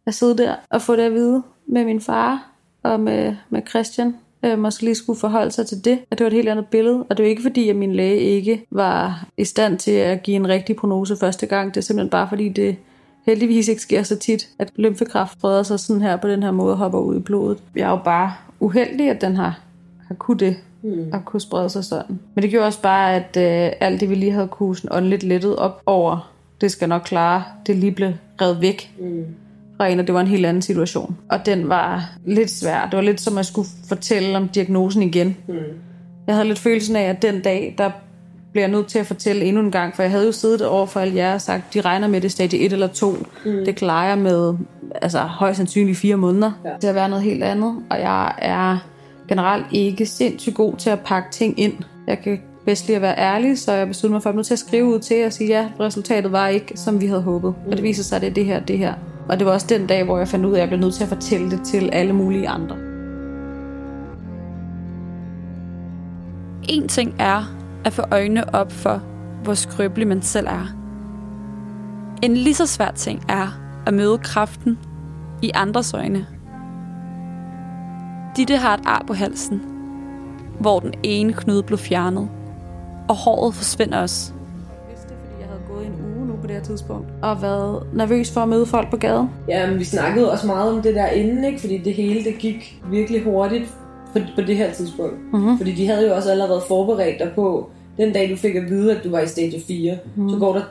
[0.06, 2.51] at sidde der og få det at vide med min far
[2.82, 4.16] og med, med Christian.
[4.44, 7.02] Øh, måske lige skulle forholde sig til det, at det var et helt andet billede.
[7.10, 10.36] Og det var ikke fordi, at min læge ikke var i stand til at give
[10.36, 11.74] en rigtig prognose første gang.
[11.74, 12.76] Det er simpelthen bare fordi, det
[13.26, 16.72] heldigvis ikke sker så tit, at lymfekræft breder sig sådan her på den her måde
[16.72, 17.58] og hopper ud i blodet.
[17.76, 19.60] Jeg er jo bare uheldig, at den har,
[20.08, 21.10] har kunne det mm.
[21.12, 22.18] og kunne sprede sig sådan.
[22.34, 25.22] Men det gjorde også bare, at øh, alt det, vi lige havde kunne sådan åndeligt
[25.22, 29.24] lettet op over, det skal nok klare, det lige blev revet væk Mm.
[29.76, 31.16] Fra en, og det var en helt anden situation.
[31.30, 32.84] Og den var lidt svær.
[32.84, 35.36] Det var lidt som at skulle fortælle om diagnosen igen.
[35.48, 35.54] Mm.
[36.26, 37.90] Jeg havde lidt følelsen af, at den dag, der
[38.52, 40.86] bliver jeg nødt til at fortælle endnu en gang, for jeg havde jo siddet over
[40.86, 43.10] for alle jer og sagt, de regner med det stadie 1 eller 2.
[43.10, 43.64] Mm.
[43.64, 44.54] Det klarer jeg med
[45.02, 46.70] altså, højst sandsynligt fire måneder ja.
[46.80, 47.76] Til at være noget helt andet.
[47.90, 48.78] Og jeg er
[49.28, 51.72] generelt ikke sindssygt god til at pakke ting ind.
[52.06, 54.54] Jeg kan bedst lige at være ærlig, så jeg besluttede mig for at nødt til
[54.54, 57.54] at skrive ud til og sige, ja, resultatet var ikke, som vi havde håbet.
[57.64, 57.70] Mm.
[57.70, 58.94] Og det viser sig, at det er det her, det her.
[59.28, 60.94] Og det var også den dag, hvor jeg fandt ud af, at jeg blev nødt
[60.94, 62.76] til at fortælle det til alle mulige andre.
[66.68, 67.42] En ting er
[67.84, 69.02] at få øjnene op for,
[69.44, 70.66] hvor skrøbelig man selv er.
[72.22, 73.48] En lige så svær ting er
[73.86, 74.78] at møde kraften
[75.42, 76.26] i andres øjne.
[78.36, 79.62] Ditte har et ar på halsen,
[80.60, 82.28] hvor den ene knude blev fjernet,
[83.08, 84.32] og håret forsvinder også
[86.42, 89.28] på det her tidspunkt, og været nervøs for at møde folk på gaden.
[89.48, 91.60] Ja, men vi snakkede også meget om det der inden, ikke?
[91.60, 93.74] Fordi det hele, det gik virkelig hurtigt
[94.12, 95.32] på, på det her tidspunkt.
[95.32, 95.56] Mhm.
[95.58, 98.96] Fordi de havde jo også allerede forberedt dig på, den dag du fik at vide,
[98.96, 100.30] at du var i stadie 4, Mhm.
[100.30, 100.62] så går der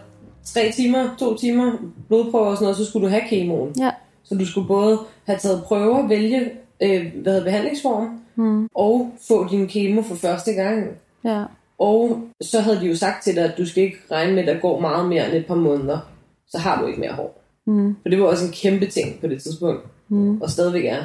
[0.46, 1.72] tre timer, to timer,
[2.08, 3.72] blodprøver og sådan noget, så skulle du have kemoen.
[3.80, 3.90] Ja.
[4.24, 6.42] Så du skulle både have taget prøver, vælge
[6.84, 8.68] øh, hvad hedder, behandlingsform, Mm.
[8.76, 10.84] og få din kemo for første gang.
[11.26, 11.44] Ja.
[11.82, 14.56] Og så havde de jo sagt til dig, at du skal ikke regne med, at
[14.56, 16.00] der går meget mere end et par måneder.
[16.48, 17.42] Så har du ikke mere hår.
[17.68, 17.96] Mm.
[18.02, 19.86] For det var også en kæmpe ting på det tidspunkt.
[20.10, 20.42] Mm.
[20.42, 21.04] Og stadigvæk er.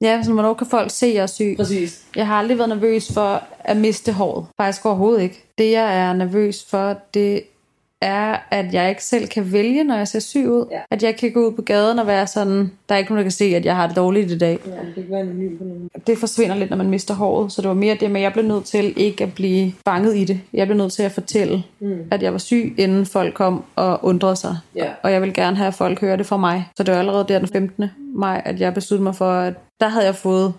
[0.00, 1.54] Ja, så hvornår kan folk se, at jeg er syg?
[1.56, 2.04] Præcis.
[2.16, 4.46] Jeg har aldrig været nervøs for at miste håret.
[4.60, 5.44] Faktisk overhovedet ikke.
[5.58, 7.42] Det, jeg er nervøs for, det
[8.02, 10.66] er, at jeg ikke selv kan vælge, når jeg ser syg ud.
[10.70, 10.78] Ja.
[10.90, 13.24] At jeg kan gå ud på gaden og være sådan, der er ikke nogen, der
[13.24, 14.58] kan se, at jeg har det dårligt i dag.
[14.66, 15.88] Ja, det kan ikke være anonym på nogen.
[16.06, 17.52] Det forsvinder lidt, når man mister håret.
[17.52, 20.16] Så det var mere det med, at jeg blev nødt til ikke at blive fanget
[20.16, 20.40] i det.
[20.52, 21.96] Jeg blev nødt til at fortælle, Mm.
[22.10, 24.56] at jeg var syg, inden folk kom og undrede sig.
[24.76, 24.90] Ja.
[25.02, 26.68] Og jeg vil gerne have, at folk hører det fra mig.
[26.76, 27.84] Så det var allerede der den 15.
[28.14, 30.52] maj, at jeg besluttede mig for, at der havde jeg fået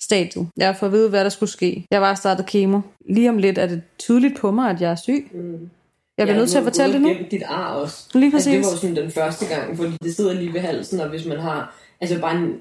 [0.00, 0.48] stadiet.
[0.56, 1.86] Jeg har fået at vide, hvad der skulle ske.
[1.90, 2.80] Jeg var startet kemo.
[3.10, 5.30] Lige om lidt er det tydeligt på mig, at jeg er syg.
[5.34, 5.68] Mm.
[6.18, 7.08] Jeg bliver Ja, nødt til at fortælle det nu.
[7.08, 8.08] igennem dit ar også.
[8.14, 8.66] Lige Altså, det præcis.
[8.66, 11.38] var jo sådan den første gang, fordi det sidder lige ved halsen, og hvis man
[11.38, 12.54] har, altså bare en,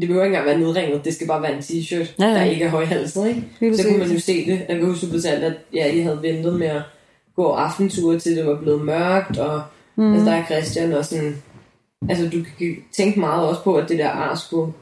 [0.00, 2.34] det behøver ikke engang være nedringet, det skal bare være en t-shirt, Ja, ja.
[2.34, 3.44] der ikke er højhalset, ikke?
[3.60, 4.24] Lige Så kunne man jo præcis.
[4.24, 4.60] se det.
[4.68, 6.82] Jeg kan huske, du fortalte, at ja, I havde ventet med at
[7.36, 9.62] gå aftenture til det var blevet mørkt, og
[9.96, 10.12] mm.
[10.12, 11.42] altså, der er Christian og sådan,
[12.10, 14.72] altså du kan tænke meget også på, at det der ar skulle,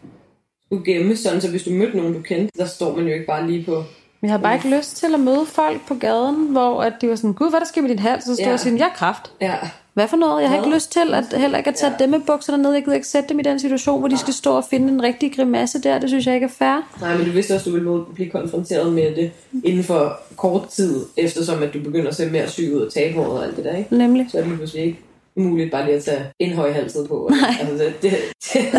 [0.67, 3.27] skulle gemme, sådan så hvis du mødte nogen, du kendte, der står man jo ikke
[3.27, 3.85] bare lige på.
[4.27, 7.09] Men jeg har bare ikke lyst til at møde folk på gaden, hvor at de
[7.09, 8.25] var sådan, gud, hvad der sker med din hals?
[8.25, 8.53] Så stod Ja.
[8.53, 9.31] og siger, jeg har kraft.
[9.41, 9.55] Ja,
[9.95, 10.43] Hvad for noget?
[10.43, 12.05] Jeg har ikke lyst til at heller ikke at tage Ja.
[12.05, 12.73] dem med bukserne ned.
[12.73, 15.03] Jeg gider ikke sætte dem i den situation, hvor de skal stå og finde en
[15.03, 15.99] rigtig grimasse der.
[15.99, 16.89] Det synes jeg ikke er fair.
[17.01, 19.31] Nej, men du vidste også, at du ville blive konfronteret med det
[19.65, 23.15] inden for kort tid, eftersom at du begynder at se mere syg ud og tabe
[23.15, 23.97] håret og alt det der, ikke?
[23.97, 24.27] Nemlig.
[24.31, 24.99] Så er det lige pludselig ikke
[25.37, 27.31] muligt bare lige at tage en høj halset på.
[27.41, 27.55] Nej.
[27.61, 28.13] Altså, det, det,
[28.53, 28.63] det,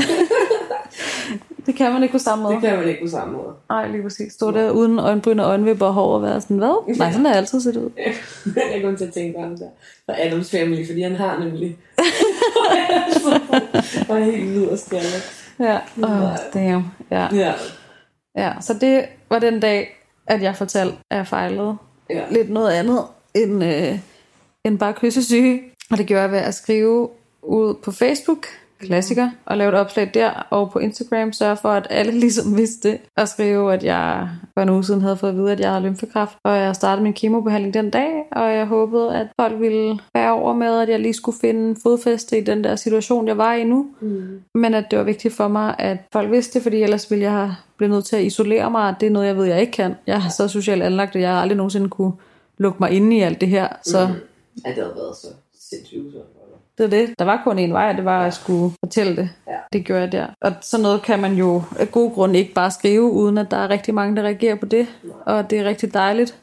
[1.68, 2.54] Det kan man ikke på samme måde.
[2.54, 3.54] det kan man ikke på samme måde.
[3.70, 4.34] Nej, lige præcis.
[4.34, 6.96] Stå der uden øjenbryn og øjenvipper og hår og være sådan, hvad?
[6.98, 7.90] Nej, sådan har jeg altid set ud.
[8.74, 9.68] jeg kommer til at tænke ham der.
[10.06, 11.78] Fra Adams Family, fordi han har nemlig...
[14.10, 15.44] og helt hvid og skaldet.
[15.60, 16.84] Ja, oh, damn.
[17.12, 17.28] Ja.
[17.36, 17.54] Ja.
[18.38, 21.76] ja, så det var den dag, at jeg fortalte, at jeg fejlede
[22.10, 22.22] Ja.
[22.32, 23.00] lidt noget andet
[23.36, 24.00] end, øh,
[24.66, 25.62] end bare kyssesyge.
[25.92, 27.10] Og det gjorde jeg ved at skrive
[27.42, 28.46] ud på Facebook,
[28.80, 32.90] klassiker, og lave et opslag der, og på Instagram sørge for, at alle ligesom vidste
[32.90, 35.70] det, og skrive, at jeg for en uge siden havde fået at vide, at jeg
[35.70, 40.00] havde lymfekræft, og jeg startede min kemobehandling den dag, og jeg håbede, at folk ville
[40.16, 43.54] være over med, at jeg lige skulle finde fodfæste i den der situation, jeg var
[43.54, 44.40] i nu, Mm.
[44.56, 47.32] men at det var vigtigt for mig, at folk vidste det, fordi ellers ville jeg
[47.32, 49.96] have blevet nødt til at isolere mig, det er noget, jeg ved, jeg ikke kan.
[50.08, 52.12] Jeg er så socialt anlagt, at jeg aldrig nogensinde kunne
[52.58, 54.14] lukke mig inde i alt det her, så Mm.
[54.66, 55.28] Ja, det havde været så
[55.70, 56.02] sindssygt.
[56.78, 57.20] Det er det.
[57.20, 59.30] Der var kun en vej, det var, at jeg skulle fortælle det.
[59.48, 59.54] Ja.
[59.74, 60.26] Det gjorde jeg der.
[60.42, 63.58] Og sådan noget kan man jo af gode grunde ikke bare skrive, uden at der
[63.58, 64.88] er rigtig mange, der reagerer på det.
[65.26, 66.36] Og det er rigtig dejligt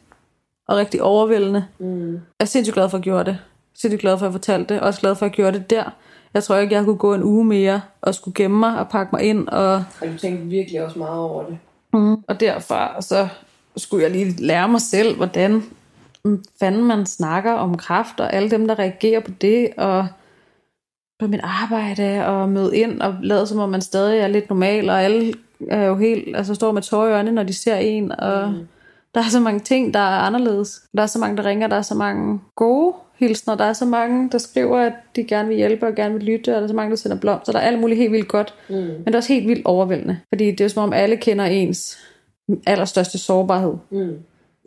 [0.68, 1.64] og rigtig overvældende.
[1.78, 2.12] Mm.
[2.12, 3.38] Jeg er sindssygt glad for, at jeg gjorde det.
[3.74, 4.82] Sindssygt glad for, at jeg fortalte det.
[4.82, 5.84] Også glad for, at jeg gjorde det der.
[6.34, 9.10] Jeg tror ikke, jeg kunne gå en uge mere og skulle gemme mig og pakke
[9.16, 9.48] mig ind.
[9.48, 11.58] Og, Og du tænkte virkelig også meget over det.
[11.92, 12.12] mm.
[12.28, 13.28] og derfra så
[13.76, 15.62] skulle jeg lige lære mig selv, hvordan
[16.60, 20.06] fanden man snakker om kraft, og alle dem, der reagerer på det, og
[21.24, 24.90] på mit arbejde, og møde ind og lade som om man stadig er lidt normal,
[24.90, 25.34] og alle
[25.68, 28.58] er jo helt, altså står med tårer i øjnene, når de ser en, og mm.
[29.14, 30.82] der er så mange ting, der er anderledes.
[30.96, 33.84] Der er så mange, der ringer, der er så mange gode hilsner, der er så
[33.84, 36.66] mange, der skriver, at de gerne vil hjælpe og gerne vil lytte, og der er
[36.68, 38.74] så mange, der sender blomster, der er alt muligt helt vildt godt, Mm.
[38.74, 41.98] men det er også helt vildt overvældende, fordi det er som om alle kender ens
[42.66, 44.12] allerstørste sårbarhed, Mm.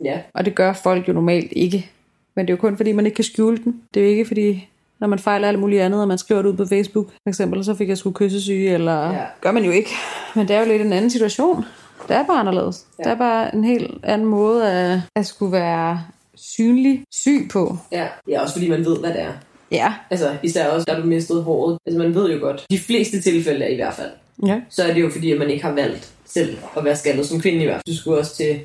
[0.04, 1.90] Ja, og det gør folk jo normalt ikke.
[2.36, 3.82] Men det er jo kun fordi, man ikke kan skjule den.
[3.94, 4.68] Det er jo ikke fordi,
[5.00, 7.64] når man fejler alt muligt andet, og man skriver det ud på Facebook, for eksempel,
[7.64, 9.24] så fik jeg sgu kyssesyge, eller Ja.
[9.40, 9.90] gør man jo ikke.
[10.34, 11.64] Men det er jo lidt en anden situation.
[12.08, 12.84] Det er bare anderledes.
[12.98, 13.02] Ja.
[13.04, 16.00] Det er bare en helt anden måde at, at skulle være
[16.36, 17.78] synlig syg på.
[17.92, 18.06] ja.
[18.28, 19.32] Ja, også fordi man ved, hvad det er.
[19.72, 19.92] Ja.
[20.10, 21.78] Altså, især også, da du mistede håret.
[21.86, 24.10] Altså, man ved jo godt, de fleste tilfælde er i hvert fald,
[24.46, 24.60] Ja.
[24.70, 27.40] så er det jo fordi, at man ikke har valgt selv at være skaldet som
[27.40, 27.94] kvinde i hvert fald.
[27.94, 28.60] Du skulle også til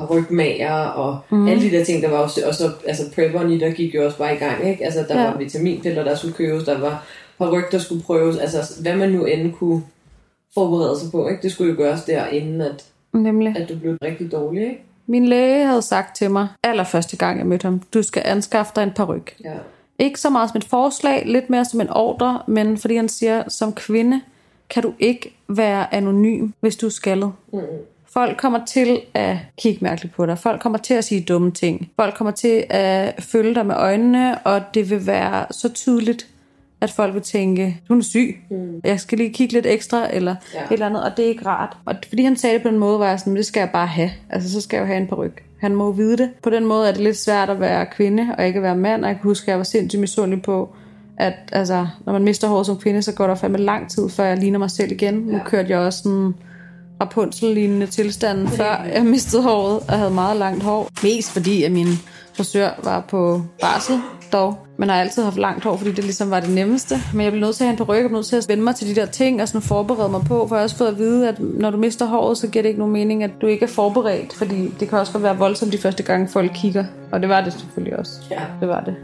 [0.00, 1.48] rygmager og mm.
[1.48, 4.04] alle de der ting, der var også, og så, altså prepperen i der gik jo
[4.04, 4.84] også bare i gang, ikke?
[4.84, 5.30] Altså, der ja.
[5.30, 7.04] Var vitaminpiller, der skulle købes, der var
[7.40, 9.82] ryg, der skulle prøves, altså, hvad man nu end kunne
[10.54, 11.42] forberede sig på, ikke?
[11.42, 13.56] Det skulle jo gøres der, inden at, Nemlig.
[13.56, 14.82] at du blev rigtig dårlig, ikke?
[15.06, 18.82] Min læge havde sagt til mig, allerførste gang jeg mødte ham, du skal anskaffe dig
[18.82, 19.36] en paryk.
[19.44, 19.54] Ja.
[19.98, 23.48] Ikke så meget som et forslag, lidt mere som en ordre, men fordi han siger,
[23.48, 24.20] som kvinde
[24.70, 27.32] kan du ikke være anonym, hvis du er skaldet.
[27.52, 27.60] Mm.
[28.14, 30.38] Folk kommer til at kigge mærkeligt på dig.
[30.38, 31.90] Folk kommer til at sige dumme ting.
[31.96, 36.26] Folk kommer til at følge dig med øjnene, og det vil være så tydeligt,
[36.80, 38.36] at folk vil tænke, du er syg.
[38.50, 38.80] Mm.
[38.84, 40.58] Jeg skal lige kigge lidt ekstra, eller Ja.
[40.64, 41.76] et eller andet, og det er ikke rart.
[41.84, 43.86] Og fordi han sagde det på den måde, var jeg sådan, det skal jeg bare
[43.86, 44.10] have.
[44.30, 45.42] Altså, så skal jeg jo have en paryk.
[45.60, 46.30] Han må vide det.
[46.42, 49.02] På den måde er det lidt svært at være kvinde, og ikke at være mand.
[49.04, 50.74] Og jeg kan huske, at jeg var sindssygt misundelig på,
[51.16, 54.24] at altså, når man mister håret som kvinde, så går der fandme lang tid, før
[54.24, 55.26] jeg ligner mig selv igen.
[55.26, 55.32] Ja.
[55.32, 56.34] Nu kørte jeg også sådan
[57.00, 60.88] Rapunzel-lignende tilstanden, før jeg mistede håret og havde meget langt hår.
[61.02, 61.86] Mest fordi, at min
[62.36, 64.00] frisør var på barsel
[64.32, 64.58] dog.
[64.78, 66.94] Men har altid haft langt hår, fordi det ligesom var det nemmeste.
[67.14, 68.76] Men jeg blev nødt til at have en ryg, blev nødt til at vende mig
[68.76, 70.48] til de der ting og sådan forberede mig på.
[70.48, 72.68] For jeg har også fået at vide, at når du mister håret, så giver det
[72.68, 74.34] ikke nogen mening, at du ikke er forberedt.
[74.34, 76.84] Fordi det kan også godt være voldsomt de første gange, folk kigger.
[77.12, 78.12] Og det var det selvfølgelig også.
[78.30, 78.40] Ja.
[78.60, 78.94] Det var det.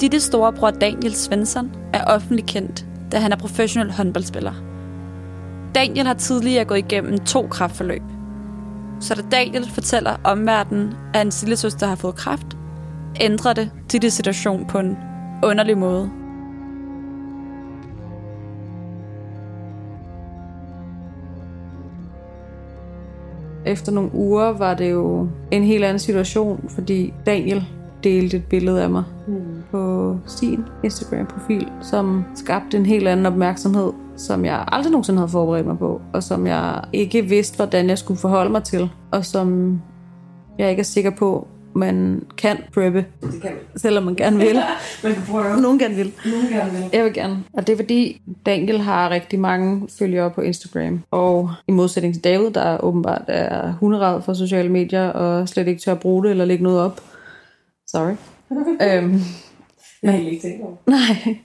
[0.00, 4.52] Dittes storebror Daniel Svensson er offentlig kendt, da han er professionel håndboldspiller.
[5.74, 8.02] Daniel har tidligere gået igennem to kraftforløb.
[9.00, 12.46] Så da Daniel fortæller omverdenen, at hans lille søster har fået kræft,
[13.20, 14.98] ændrer det Dittes situation på en
[15.42, 16.10] underlig måde.
[23.66, 27.66] Efter nogle uger var det jo en helt anden situation, fordi Daniel
[28.04, 29.34] delte et billede af mig Mm.
[29.70, 35.66] på sin Instagram-profil, som skabte en helt anden opmærksomhed, som jeg aldrig nogensinde havde forberedt
[35.66, 39.78] mig på, og som jeg ikke vidste, hvordan jeg skulle forholde mig til, og som
[40.58, 43.78] jeg ikke er sikker på, man kan preppe, Det kan man.
[43.80, 44.56] selvom man gerne vil.
[45.04, 45.60] Man kan prøve.
[45.60, 46.12] Nogen gerne vil.
[46.26, 46.84] Nogen gerne vil.
[46.92, 47.44] Jeg vil gerne.
[47.52, 51.02] Og det er fordi, Daniel har rigtig mange følgere på Instagram.
[51.10, 55.80] Og i modsætning til David, der åbenbart er hunderad for sociale medier, og slet ikke
[55.80, 57.00] tør at bruge det eller lægge noget op.
[57.86, 58.14] Sorry.
[58.86, 59.20] øhm,
[60.02, 60.76] Jeg har ikke tænkt over.
[60.86, 61.36] nej,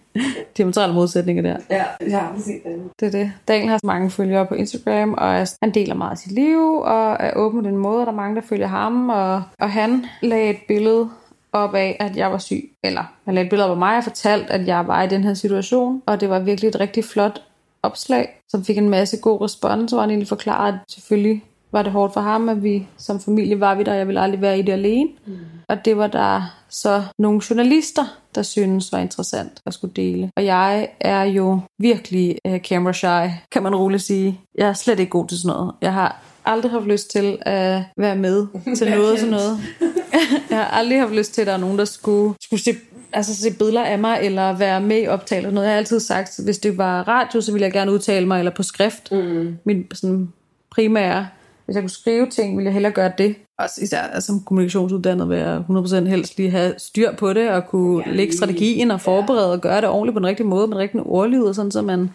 [0.58, 1.58] diametrale modsætninger der.
[1.70, 2.90] Ja, jeg har aldrig set den.
[3.00, 3.32] Det er det.
[3.48, 7.18] Daniel har mange følgere på Instagram, og er- han deler meget af sit liv, og
[7.20, 9.10] er åben på den måde, og der er mange, der følger ham.
[9.10, 11.10] Og, og han lagde et billede
[11.54, 12.72] op af, at jeg var syg.
[12.84, 15.24] Eller han lagde et billede op af mig og fortalte, at jeg var i den
[15.24, 16.02] her situation.
[16.06, 17.42] Og det var virkelig et rigtig flot
[17.84, 21.92] opslag, som fik en masse god respons, hvor han egentlig forklarede, at selvfølgelig var det
[21.92, 24.62] hårdt for ham, at vi som familie var vi der, jeg ville aldrig være i
[24.62, 25.10] det alene.
[25.26, 25.38] Mm.
[25.68, 28.06] Og det var der så nogle journalister,
[28.36, 30.32] der synes var interessant at skulle dele.
[30.36, 34.40] Og jeg er jo virkelig uh, camera shy, kan man roligt sige.
[34.56, 35.74] Jeg er slet ikke god til sådan noget.
[35.82, 39.60] Jeg har aldrig haft lyst til at være med til noget sådan noget.
[40.50, 42.76] jeg har aldrig haft lyst til, at der er nogen, der skulle, skulle se
[43.14, 45.52] altså se billeder af mig, eller være med i optagelser.
[45.52, 45.66] Noget.
[45.66, 48.52] Jeg har altid sagt, hvis det var radio, så ville jeg gerne udtale mig, eller
[48.52, 49.12] på skrift.
[49.12, 49.58] Mm.
[49.66, 50.34] Min sådan,
[50.72, 51.28] primære,
[51.72, 53.36] hvis jeg kunne skrive ting, ville jeg hellere gøre det.
[53.60, 57.68] Også især altså, som kommunikationsuddannet vil jeg 100% helst lige have styr på det, og
[57.68, 60.68] kunne Ja, lægge lige- strategien og forberede og gøre det ordentligt på den rigtige måde,
[60.68, 62.10] med den rigtige ordlyd, og sådan, så man,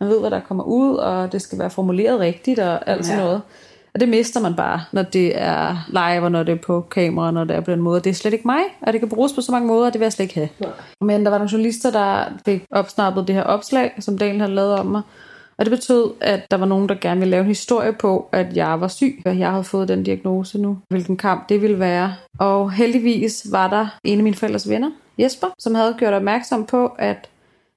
[0.00, 3.18] man ved, hvad der kommer ud, og det skal være formuleret rigtigt, og alt sådan
[3.20, 3.24] Ja.
[3.24, 3.40] noget.
[3.94, 7.30] Og det mister man bare, når det er live, og når det er på kamera,
[7.30, 8.00] når det er på den måde.
[8.00, 10.00] Det er slet ikke mig, og det kan bruges på så mange måder, og det
[10.00, 10.48] vil jeg slet ikke have.
[10.60, 10.70] Nej.
[11.00, 14.74] Men der var nogle journalister, der fik opsnappet det her opslag, som Daniel havde lavet
[14.78, 15.02] om mig.
[15.62, 18.56] Og det betød, at der var nogen, der gerne ville lave en historie på, at
[18.56, 20.78] jeg var syg, og jeg havde fået den diagnose nu.
[20.88, 22.14] Hvilken kamp det ville være.
[22.38, 26.86] Og heldigvis var der en af mine forældres venner, Jesper, som havde gjort opmærksom på,
[26.86, 27.28] at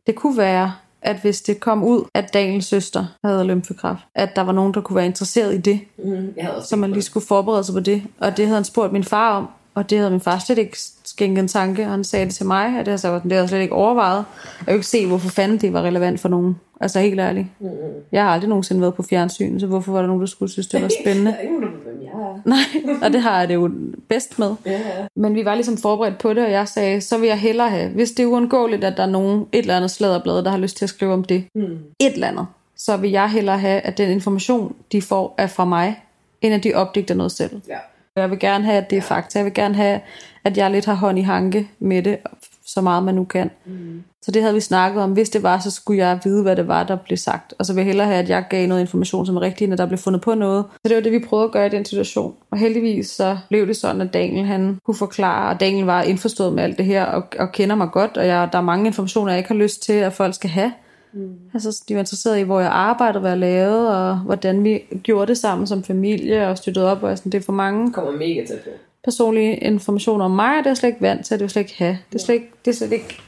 [0.07, 4.41] det kunne være, at hvis det kom ud, at Daniels søster havde lymfekræft, at der
[4.41, 6.33] var nogen, der kunne være interesseret i det, Mm.
[6.37, 8.03] Jeg så man lige skulle forberede sig på det.
[8.19, 10.77] Og det havde han spurgt min far om, og det havde min far slet ikke
[11.03, 11.85] skænket en tanke.
[11.85, 14.25] Han sagde det til mig, og det havde, så, det havde jeg slet ikke overvejet.
[14.59, 16.55] Jeg kunne ikke se, hvorfor fanden det var relevant for nogen.
[16.81, 17.47] Altså helt ærligt.
[17.59, 17.67] Mm.
[18.11, 20.67] Jeg har aldrig nogensinde været på fjernsyn, så hvorfor var der nogen, der skulle synes,
[20.67, 21.31] det var spændende?
[21.31, 22.41] Der er hvem jeg er.
[22.45, 23.71] Nej, og det har jeg det jo
[24.09, 24.55] bedst med.
[24.65, 24.79] Ja.
[25.15, 27.89] Men vi var ligesom forberedt på det, og jeg sagde, så vil jeg hellere have,
[27.89, 30.77] hvis det er uundgåeligt, at der er nogen, et eller andet sladderblad, der har lyst
[30.77, 31.61] til at skrive om det, Mm.
[31.99, 32.45] et eller andet,
[32.77, 36.03] så vil jeg hellere have, at den information, de får, er fra mig,
[36.41, 37.61] end at de opdigter noget selv.
[37.67, 37.77] Ja.
[38.15, 39.39] Jeg vil gerne have, at det er fakta.
[39.39, 39.99] Jeg vil gerne have,
[40.43, 42.17] at jeg lidt har hånd i hanke med det,
[42.65, 43.51] så meget man nu kan.
[43.65, 44.03] Mm.
[44.21, 45.11] Så det havde vi snakket om.
[45.11, 47.53] Hvis det var, så skulle jeg vide, hvad det var, der blev sagt.
[47.59, 49.77] Og så vil jeg hellere have, at jeg gav noget information, som er rigtigt, når
[49.77, 50.65] der blev fundet på noget.
[50.73, 52.33] Så det var det, vi prøvede at gøre i den situation.
[52.51, 56.53] Og heldigvis så blev det sådan, at Daniel han kunne forklare, og Daniel var indforstået
[56.53, 59.31] med alt det her, og, og kender mig godt, og jeg, der er mange informationer,
[59.31, 60.71] jeg ikke har lyst til, at folk skal have.
[61.15, 61.35] Mm.
[61.53, 65.27] Altså, de var interesserede i, hvor jeg arbejdede, hvad jeg lavede, og hvordan vi gjorde
[65.27, 68.45] det sammen som familie, og støttede op, og sådan, det er for mange Kommer mega
[68.47, 68.69] tæt på.
[69.03, 71.61] personlige informationer om mig, og det er jeg slet ikke vant til, det vil slet
[71.61, 71.97] ikke have.
[72.13, 73.21] Det er slet ikke, det er slet ikke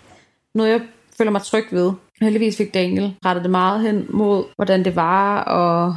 [0.54, 0.82] noget, jeg
[1.18, 1.92] føler mig tryg ved.
[2.22, 5.96] Heldigvis fik Daniel rettet det meget hen mod, hvordan det var, og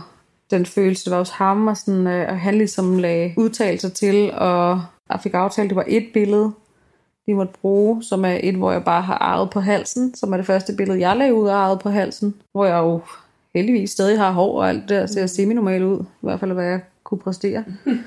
[0.50, 4.32] den følelse, der var hos ham, og, sådan, øh, og han ligesom lagde udtalelser til,
[4.32, 6.52] og jeg fik aftalt, at det var et billede,
[7.26, 10.36] de måtte bruge, som er et, hvor jeg bare har arret på halsen, som er
[10.36, 13.00] det første billede, jeg lagde ud af arret på halsen, hvor jeg jo
[13.54, 16.64] heldigvis stadig har hår og alt det der, ser semi-normalt ud, i hvert fald hvad
[16.64, 17.64] jeg kunne præstere.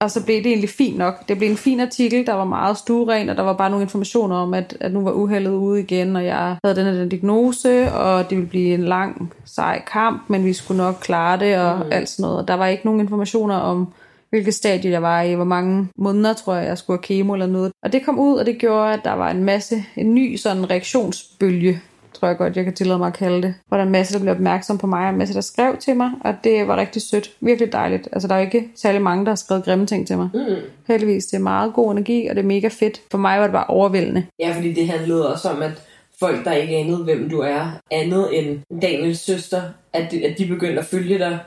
[0.00, 1.28] Og så blev det egentlig fint nok.
[1.28, 4.36] Det blev en fin artikel, der var meget stueren, og der var bare nogle informationer
[4.36, 7.92] om, at, at nu var uheldet ude igen, og jeg havde den her den diagnose,
[7.92, 11.76] og det ville blive en lang, sej kamp, men vi skulle nok klare det, og
[11.76, 11.92] mm.
[11.92, 12.38] alt sådan noget.
[12.38, 13.92] Og der var ikke nogen informationer om
[14.30, 17.46] hvilket stadie jeg var i, hvor mange måneder, tror jeg, jeg skulle have kemo eller
[17.46, 17.72] noget.
[17.82, 20.70] Og det kom ud, og det gjorde, at der var en masse, en ny sådan
[20.70, 21.80] reaktionsbølge,
[22.12, 23.54] tror jeg godt, jeg kan tillade mig at kalde det.
[23.68, 25.76] Hvor der er en masse, der blev opmærksom på mig, og en masse, der skrev
[25.76, 27.30] til mig, og det var rigtig sødt.
[27.40, 28.08] Virkelig dejligt.
[28.12, 30.28] Altså, der er ikke særlig mange, der har skrevet grimme ting til mig.
[30.34, 30.40] Mm.
[30.88, 33.00] Heldigvis, det er meget god energi, og det er mega fedt.
[33.10, 34.26] For mig var det bare overvældende.
[34.38, 35.72] Ja, fordi det handlede også om, at
[36.20, 39.62] folk, der ikke anede, hvem du er, andet end Daniels søster,
[39.92, 41.38] at de, at de begyndte at følge dig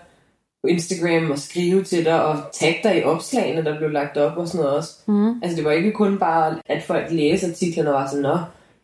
[0.64, 4.38] på Instagram og skrive til dig og tagge dig i opslagene, der blev lagt op
[4.38, 4.92] og sådan noget også.
[5.08, 5.30] Mm.
[5.44, 8.38] Altså det var ikke kun bare, at folk læste artiklerne og var sådan, nå,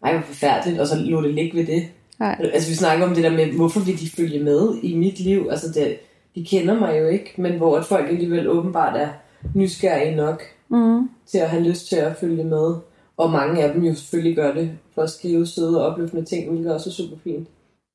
[0.03, 1.83] ej, hvor forfærdeligt, og så lå det ligge ved det.
[2.19, 2.39] Nej.
[2.53, 5.47] Altså vi snakker om det der med, hvorfor vil de følge med i mit liv?
[5.51, 5.97] Altså det,
[6.35, 9.07] de kender mig jo ikke, men hvor at folk alligevel åbenbart er
[9.55, 11.09] nysgerrige nok Mm.
[11.27, 12.75] til at have lyst til at følge med.
[13.17, 16.49] Og mange af dem jo selvfølgelig gør det for at skrive søde og opløftende ting,
[16.49, 17.47] hvilket også er super fint.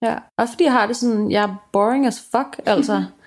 [0.03, 3.05] Ja, også fordi jeg har det sådan, jeg er boring as fuck, altså.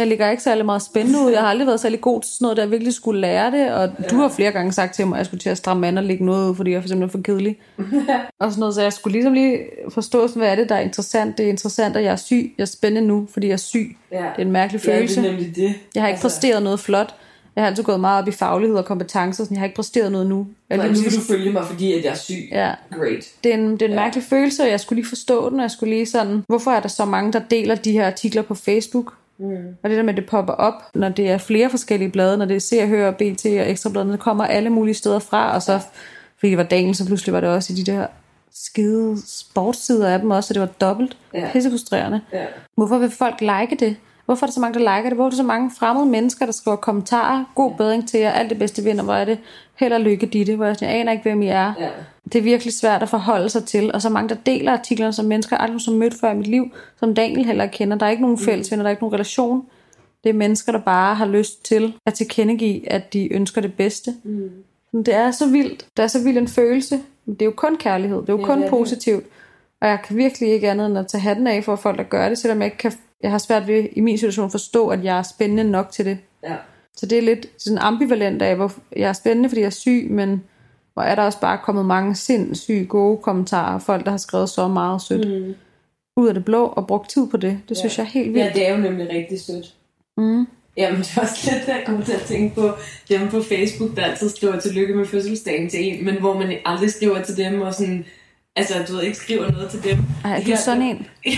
[0.00, 1.30] Jeg ligger ikke særlig meget spændende ud.
[1.30, 3.72] Jeg har aldrig været særlig god til sådan noget, der jeg virkelig skulle lære det.
[3.72, 5.98] Og du har flere gange sagt til mig, at jeg skulle til at stramme an
[5.98, 7.56] og lægge noget ud, fordi jeg for eksempel er for kedelig.
[8.40, 11.38] og sådan noget, så jeg skulle ligesom lige forstå, hvad er det, der er interessant.
[11.38, 12.54] Det er interessant, at jeg er syg.
[12.58, 13.96] Jeg er spændende nu, fordi jeg er syg.
[14.12, 14.16] Ja.
[14.16, 15.20] Det er en mærkelig Ja, følelse.
[15.22, 15.74] det er nemlig det.
[15.94, 17.14] Jeg har ikke præsteret noget flot.
[17.56, 20.12] Jeg har altid gået meget op i faglighed og kompetencer, så jeg har ikke præsteret
[20.12, 20.46] noget nu.
[20.70, 22.48] Jeg Nej, nu skal du følge mig, fordi at jeg er syg.
[22.52, 22.72] Ja.
[22.92, 23.24] Great.
[23.44, 24.00] det er en, det er en Ja.
[24.00, 26.80] mærkelig følelse, og jeg skulle lige forstå den, og jeg skulle lige sådan, hvorfor er
[26.80, 29.14] der så mange, der deler de her artikler på Facebook?
[29.40, 29.76] Mm.
[29.82, 32.44] Og det der med, at det popper op, når det er flere forskellige blade, når
[32.44, 35.62] det er Se og Hør, BT og Ekstrabladene, det kommer alle mulige steder fra, og
[35.62, 35.80] så,
[36.38, 38.06] fordi det var Daniel, så pludselig var det også i de der
[38.54, 41.48] skide sportssider af dem også, så det var dobbelt Ja.
[41.52, 42.20] pisse frustrerende.
[42.32, 42.44] Ja.
[42.76, 43.96] Hvorfor vil folk like det?
[44.30, 45.16] Hvorfor er der så mange, der liker det?
[45.16, 47.44] Hvorfor er der så mange fremmede mennesker, der skriver kommentarer?
[47.54, 49.38] God bedring til jer, alt det bedste vinder, hvor er det?
[49.74, 51.72] Held og lykke, Ditte, hvor jeg, sådan, jeg aner ikke, hvem I er.
[51.80, 51.88] Ja.
[52.32, 55.24] Det er virkelig svært at forholde sig til, og så mange, der deler artiklerne som
[55.24, 57.96] mennesker, aldrig har mødt før i mit liv, som Daniel heller ikke kender.
[57.96, 59.66] Der er ikke nogen fælles venner, der er ikke nogen relation.
[60.24, 64.14] Det er mennesker, der bare har lyst til at tilkendegive, at de ønsker det bedste.
[64.24, 64.50] Mm.
[65.04, 65.86] Det er så vildt.
[65.96, 67.00] Det er så vild en følelse.
[67.26, 68.20] Det er jo kun kærlighed.
[68.20, 69.24] Det er jo Ja, kun det er det.
[69.80, 72.28] Og jeg kan virkelig ikke andet end at tage hatten af for folk, der gør
[72.28, 75.04] det, selvom jeg ikke kan, jeg har svært ved i min situation at forstå, at
[75.04, 76.18] jeg er spændende nok til det.
[76.44, 76.54] Ja.
[76.96, 80.06] Så det er lidt sådan ambivalent af, hvor jeg er spændende, fordi jeg er syg,
[80.10, 80.42] men
[80.94, 84.68] hvor er der også bare kommet mange sindssyge gode kommentarer, folk, der har skrevet så
[84.68, 85.54] meget sødt Mm.
[86.16, 87.58] ud af det blå og brugt tid på det.
[87.68, 87.78] Det Ja.
[87.80, 88.54] synes jeg er helt ja, vildt.
[88.54, 89.74] det er jo nemlig rigtig sødt.
[90.16, 90.46] Mm.
[90.76, 92.70] Jamen, det er også lidt, jeg kommer til at tænke på
[93.08, 96.90] dem på Facebook, der altid skriver tillykke med fødselsdagen til en, men hvor man aldrig
[96.90, 98.04] skriver til dem, og sådan,
[98.56, 99.98] altså, du ved, ikke skriver noget til dem.
[100.24, 101.06] Ej, er du her- sådan en?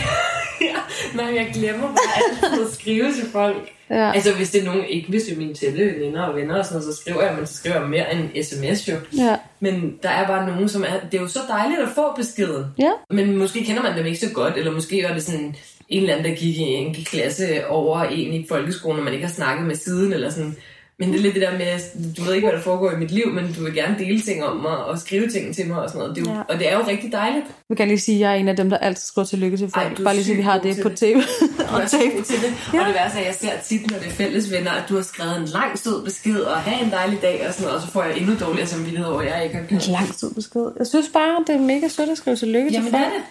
[0.61, 0.75] ja,
[1.15, 3.71] nej, jeg glemmer bare altid at skrive til folk.
[3.91, 4.13] Ja.
[4.13, 6.65] Altså, hvis det er nogen, ikke hvis det er mine tætte veninder og venner og
[6.65, 8.95] sådan noget, så skriver jeg, men så skriver jeg mere end sms jo.
[9.25, 9.37] ja.
[9.61, 12.65] Men der er bare nogen, som er, det er jo så dejligt at få beskeden.
[12.79, 12.91] Ja.
[13.11, 15.55] Men måske kender man dem ikke så godt, eller måske var det sådan
[15.89, 19.27] en eller anden, der gik i en klasse over en i folkeskolen, og man ikke
[19.27, 20.57] har snakket med siden, eller sådan.
[20.99, 23.11] Men det er lidt det der med, du ved ikke, hvad der foregår i mit
[23.11, 25.89] liv, men du vil gerne dele ting om mig, og skrive ting til mig og
[25.89, 26.17] sådan noget.
[26.17, 26.43] Det er jo, Ja.
[26.49, 27.45] Og det er jo rigtig dejligt.
[27.69, 29.71] Jeg kan lige sige, at jeg er en af dem, der altid skriver tillykke til
[29.71, 29.87] folk.
[29.87, 30.99] Ej, du bare lige så vi har det til på det.
[30.99, 31.21] tape.
[31.21, 32.23] Du og er tape.
[32.25, 32.53] til det.
[32.75, 32.81] Ja.
[32.81, 34.95] Og det værste er, at jeg ser tit, når det er fælles venner, at du
[34.95, 37.87] har skrevet en lang sød besked, og have en dejlig dag og sådan noget, og
[37.87, 40.35] så får jeg endnu dårligere samvittighed over, at jeg ikke har En gjort lang tid
[40.35, 40.67] besked.
[40.79, 43.05] Jeg synes bare, det er mega sødt at skrive tillykke til Jamen, det folk.
[43.07, 43.23] er det.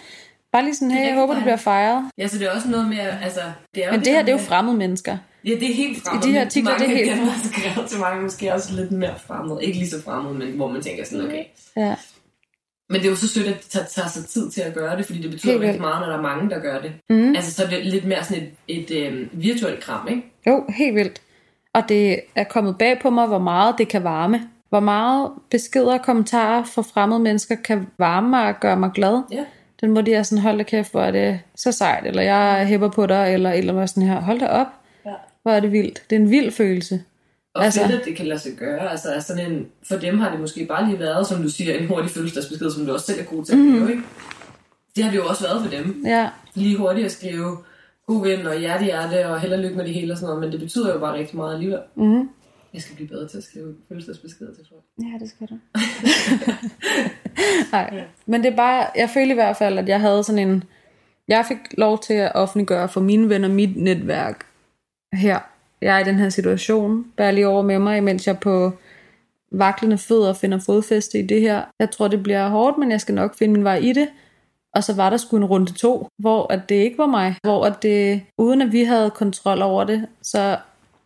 [0.52, 2.04] Bare lige sådan, Det hey, jeg håber, det bliver fejret.
[2.18, 3.40] Ja, så det er også noget med, altså...
[3.74, 5.16] Det er jo Men det her, der det er jo med- fremmede mennesker.
[5.44, 6.24] Ja, det er helt fremmed.
[6.24, 8.74] I de her artikler, mange det er helt der er skrevet til mange, måske også
[8.76, 9.60] lidt mere fremmed.
[9.60, 11.44] Ikke lige så fremmed, men hvor man tænker sådan, okay.
[11.76, 11.94] Ja.
[12.88, 14.96] Men det er jo så sødt, at de tager, tager sig tid til at gøre
[14.96, 16.92] det, fordi det betyder Helt rigtig meget, når der er mange, der gør det.
[17.10, 17.34] Mm.
[17.34, 20.22] Altså, så er det lidt mere sådan et, et øh, virtuelt kram, ikke?
[20.46, 21.22] Jo, helt vildt.
[21.74, 24.40] Og det er kommet bag på mig, hvor meget det kan varme.
[24.68, 29.22] Hvor meget beskeder og kommentarer fra fremmede mennesker kan varme mig og gøre mig glad.
[29.32, 29.44] Ja.
[29.80, 32.66] Den må de er sådan, hold da kæft, hvor er det så sejt, eller jeg
[32.66, 34.66] hæpper på dig, eller, eller sådan her, hold da op.
[35.42, 36.02] hvor er det vildt.
[36.10, 37.02] Det er en vild følelse.
[37.54, 38.90] Og Altså- fedt, at det kan lade sig gøre.
[38.90, 41.74] Altså, er sådan en, for dem har det måske bare lige været, som du siger,
[41.74, 43.74] en hurtig fødselsdagsbesked, som du også selv er god til at Mhm.
[43.74, 44.02] lave, ikke?
[44.96, 46.02] Det har det jo også været for dem.
[46.06, 47.56] Ja, Lige hurtigt at skrive
[48.06, 50.40] god ven og hjerte hjerte og held og lykke med det hele og sådan noget,
[50.42, 51.78] men det betyder jo bare rigtig meget alligevel.
[51.96, 52.28] mm.
[52.74, 54.82] Jeg skal blive bedre til at skrive fødselsdagsbeskeder til folk.
[54.98, 55.54] ja det skal du.
[57.72, 60.64] Nej, men det er bare, jeg føler i hvert fald, at jeg havde sådan en,
[61.28, 64.46] jeg fik lov til at offentliggøre for mine venner mit netværk
[65.14, 65.38] her.
[65.80, 68.72] Jeg er i den her situation, bær lige over med mig, mens jeg på
[69.52, 71.62] vaklende fødder finder fodfæste i det her.
[71.78, 74.08] Jeg tror, det bliver hårdt, men jeg skal nok finde min vej i det.
[74.74, 77.36] Og så var der sgu en runde to, hvor at det ikke var mig.
[77.42, 80.58] Hvor at det, uden at vi havde kontrol over det, så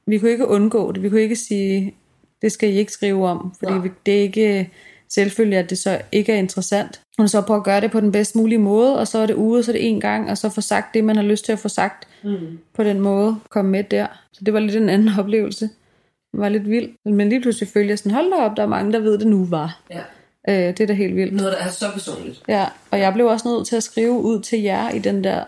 [0.07, 1.03] vi kunne ikke undgå det.
[1.03, 1.95] Vi kunne ikke sige,
[2.43, 4.71] det skal I ikke skrive om, fordi vi, det er ikke
[5.09, 7.01] selvfølgelig, at det så ikke er interessant.
[7.19, 9.35] Og så prøve at gøre det på den bedst mulige måde, og så er det
[9.35, 11.53] ude, så er det en gang, og så få sagt det, man har lyst til
[11.53, 12.59] at få sagt Mm.
[12.75, 14.07] på den måde, komme med der.
[14.33, 15.71] Så det var lidt en anden oplevelse.
[16.35, 16.91] var lidt vildt.
[17.05, 19.27] Men lige pludselig følte jeg sådan, hold da op, der er mange, der ved det
[19.27, 19.81] nu var.
[19.91, 20.01] Ja.
[20.49, 21.33] Øh, det er da helt vildt.
[21.35, 22.43] Noget, der er så personligt.
[22.49, 25.45] Ja, og jeg blev også nødt til at skrive ud til jer i den der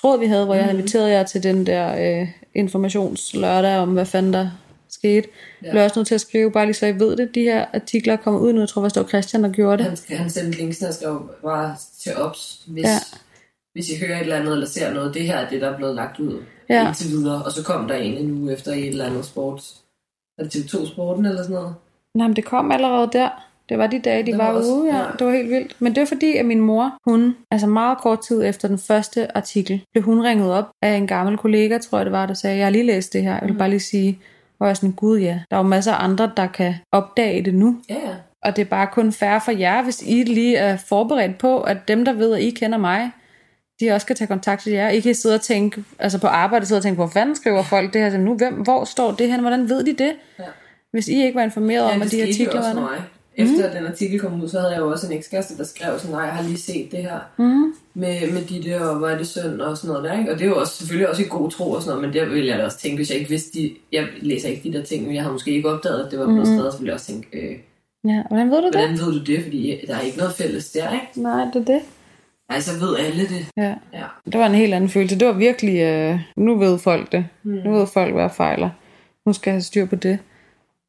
[0.00, 4.06] tråd, vi havde, hvor jeg havde inviteret jer til den der øh, informationslørdag om, hvad
[4.06, 4.50] fanden der
[4.94, 5.28] skete.
[5.64, 5.70] Ja.
[5.70, 8.16] Blev også nødt til at skrive, bare lige så I ved det, de her artikler
[8.16, 8.60] kommer ud nu.
[8.60, 10.04] Jeg tror, det var Christian, der gjorde det.
[10.08, 12.98] Han, han sendte linksene og skrev bare til ops, hvis, Ja.
[13.72, 15.14] hvis I hører et eller andet, eller ser noget.
[15.14, 16.86] Det her er det, der er blevet lagt ud Ja.
[16.88, 17.44] indtil videre.
[17.44, 19.80] Og så kom der en en uge efter et eller andet sports.
[20.38, 21.74] Er det TV2 Sporten eller sådan noget?
[22.14, 23.28] Nej, men det kom allerede der.
[23.68, 24.98] Det var de dage, de Det var, var også- ude, ja.
[24.98, 25.04] ja.
[25.18, 25.76] Det var helt vildt.
[25.78, 29.36] Men det var fordi, at min mor, hun, altså meget kort tid efter den første
[29.36, 32.56] artikel, blev hun ringet op af en gammel kollega, tror jeg det var, der sagde,
[32.56, 33.32] jeg har lige læst det her.
[33.38, 34.18] Jeg vil bare lige sige,
[34.56, 37.42] hvor jeg er sådan, gud ja, der er jo masser af andre, der kan opdage
[37.42, 37.76] det nu.
[37.88, 38.14] Ja, ja.
[38.42, 41.88] Og det er bare kun fair for jer, hvis I lige er forberedt på, at
[41.88, 43.10] dem, der ved, at I kender mig,
[43.80, 44.88] de også kan tage kontakt til jer.
[44.88, 47.92] I kan sidde og tænke, altså på arbejde sidde og tænke, hvor fanden skriver folk
[47.92, 48.34] det her til nu?
[48.34, 49.40] Hvem, hvor står det her?
[49.40, 50.12] Hvordan ved de det?
[50.38, 50.44] Ja.
[50.90, 53.02] Hvis I ikke var informeret om, ja at det de artikler var der.
[53.38, 53.44] Mig.
[53.50, 53.76] Efter mm.
[53.76, 56.22] den artikel kom ud, så havde jeg jo også en ekskæreste, der skrev sådan, nej,
[56.24, 57.74] jeg har lige set det her Mm.
[57.94, 60.32] med, med de der, og hvor er det synd og sådan noget der, ikke?
[60.32, 62.30] Og det er jo også, selvfølgelig også i god tro og sådan noget, men det
[62.34, 64.84] ville jeg da også tænke, hvis jeg ikke vidste de, jeg læser ikke de der
[64.84, 66.56] ting, men jeg havde måske ikke opdaget, at det var blevet Mhm.
[66.56, 67.56] skrevet, så ville jeg også tænke, øh,
[68.08, 68.74] Ja, hvordan ved du det?
[68.74, 69.42] hvordan ved du det?
[69.42, 71.06] Fordi der er ikke noget fælles der, ikke?
[71.22, 71.80] Nej, det er det.
[72.48, 73.46] Altså ved alle det.
[73.56, 73.74] Ja.
[73.92, 74.04] Ja.
[74.24, 75.18] Det var en helt anden følelse.
[75.18, 77.26] Det var virkelig, øh, nu ved folk det.
[77.42, 77.50] Mm.
[77.64, 78.70] Nu ved folk, hvad jeg fejler.
[79.26, 80.18] Nu skal jeg have styr på det.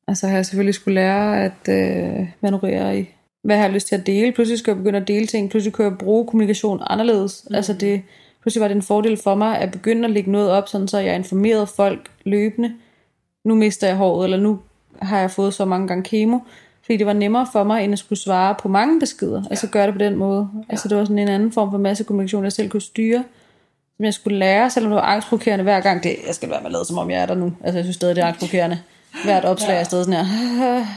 [0.08, 3.10] Og så har jeg selvfølgelig skulle lære at øh, manøvrere i,
[3.44, 4.32] hvad jeg har lyst til at dele.
[4.32, 5.50] Pludselig skal jeg begynde at dele ting.
[5.50, 7.46] Pludselig kunne jeg bruge kommunikation anderledes.
[7.50, 7.56] Mm.
[7.56, 8.02] Altså det,
[8.42, 11.00] pludselig var det en fordel for mig at begynde at lægge noget op, sådan så
[11.00, 12.74] jeg informerede folk løbende.
[13.46, 14.60] Nu mister jeg håret, eller nu
[15.02, 16.40] har jeg fået så mange gange kemo.
[16.86, 19.42] Fordi det var nemmere for mig, end at skulle svare på mange beskeder.
[19.42, 19.50] Ja.
[19.50, 20.50] Altså gøre det på den måde.
[20.54, 20.60] Ja.
[20.70, 23.24] Altså det var sådan en anden form for massekommunikation, jeg selv kunne styre.
[23.98, 26.04] Som jeg skulle lære, selvom det var angstprovokerende hver gang.
[26.04, 27.54] Det, jeg skal være med at lade, som om jeg er der nu.
[27.64, 28.80] Altså jeg synes stadig, det er angstprovokerende.
[29.24, 29.80] Hvert opslag Ja.
[29.80, 30.86] er sådan her.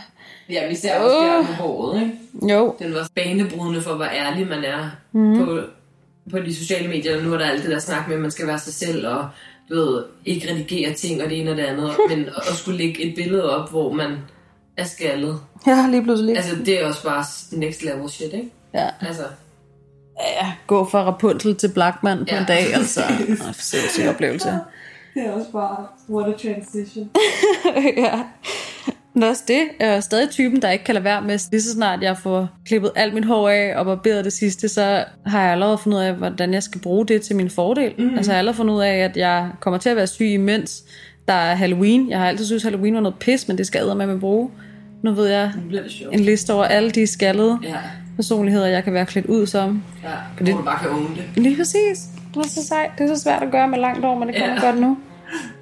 [0.50, 1.48] Ja, vi ser også uh.
[1.48, 2.52] med håret, ikke?
[2.54, 5.38] Jo, Den var banebrydende for, hvor ærlig man er mm.
[5.44, 5.60] på,
[6.30, 7.22] på de sociale medier.
[7.22, 9.28] Nu er der alt det der snak med, at man skal være sig selv, og
[9.70, 11.90] du ved, ikke redigere ting og det ene og det andet.
[12.10, 14.16] men at skulle lægge et billede op, hvor man
[14.76, 15.40] er skaldet.
[15.66, 16.36] ja, lige pludselig.
[16.36, 18.50] Altså, det er også bare next level shit, ikke?
[18.74, 19.22] Ja, Altså,
[20.40, 22.40] ja gå fra Rapunzel til Blackman på Ja.
[22.40, 23.00] en dag, altså.
[23.46, 24.58] Ej, Sindssyg oplevelse.
[25.20, 27.10] Det er også bare, what a transition.
[27.96, 28.20] ja.
[29.14, 29.60] Men også det.
[29.80, 32.48] Jeg er stadig typen, der ikke kan lade være med, lige så snart jeg får
[32.66, 36.02] klippet alt mit hår af og barberet det sidste, så har jeg allerede fundet ud
[36.02, 37.92] af, hvordan jeg skal bruge det til min fordel.
[37.98, 38.14] Mm.
[38.16, 40.82] Altså jeg har allerede fundet ud af, at jeg kommer til at være syg imens
[41.28, 42.10] der er Halloween.
[42.10, 44.50] Jeg har altid synes Halloween var noget pis, men det skal jeg med at bruge.
[45.02, 47.76] Nu ved jeg det en liste over alle de skaldede Ja,
[48.16, 49.82] personligheder, jeg kan være klædt ud som.
[50.04, 50.08] ja.
[50.38, 51.42] det- Hvor du bare kan own det.
[51.42, 52.04] Lige præcis.
[52.34, 52.90] Det er så sejt.
[52.98, 54.52] Det er så svært at gøre med langt hår, men det kan Ja.
[54.54, 54.96] man godt nu.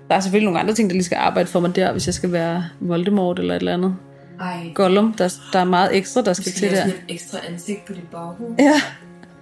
[0.09, 2.15] Der er selvfølgelig nogle andre ting, der lige skal arbejde for mig der, hvis jeg
[2.15, 3.95] skal være Voldemort eller et eller andet.
[4.41, 6.77] Ej, Gollum, der, der er meget ekstra, der du skal skal til der.
[6.77, 8.55] sådan et ekstra ansigt på dit baghoved.
[8.59, 8.73] Ja.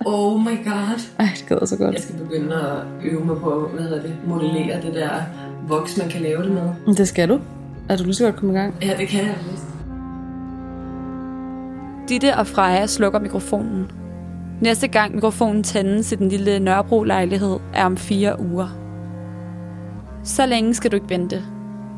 [0.06, 1.00] Oh my god.
[1.18, 1.94] Ej, det gad jeg så godt.
[1.94, 5.10] Jeg skal begynde at øve mig på, hvad hedder det, modellere det der
[5.68, 6.94] voks, man kan lave det med.
[6.94, 7.40] Det skal du.
[7.88, 8.74] Er du lige så godt komme i gang?
[8.82, 9.64] Ja, det kan jeg vist.
[12.08, 13.90] Ditte og Freja slukker mikrofonen.
[14.60, 18.83] Næste gang mikrofonen tændes i den lille Nørrebro-lejlighed er om fire uger.
[20.24, 21.42] Så længe skal du ikke vente.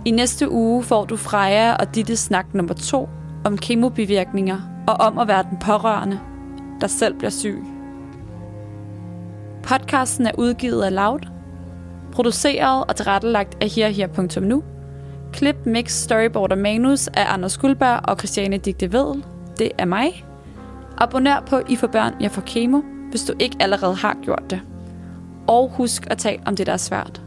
[0.04, 3.08] I næste uge får du Freja og Ditte snak nummer to
[3.44, 6.20] om kemobivirkninger og om at være den pårørende,
[6.80, 7.64] der selv bliver syg.
[9.62, 11.20] Podcasten er udgivet af Loud,
[12.12, 14.62] produceret og tilrettelagt af herher.nu,
[15.32, 19.24] klip, mix, storyboard og manus af Anders Guldberg og Christiane Digte Vedel.
[19.58, 20.24] Det er mig.
[20.98, 24.60] Abonner på I for børn, jeg får kemo, hvis du ikke allerede har gjort det.
[25.46, 27.25] Og husk at tale om det, der er svært.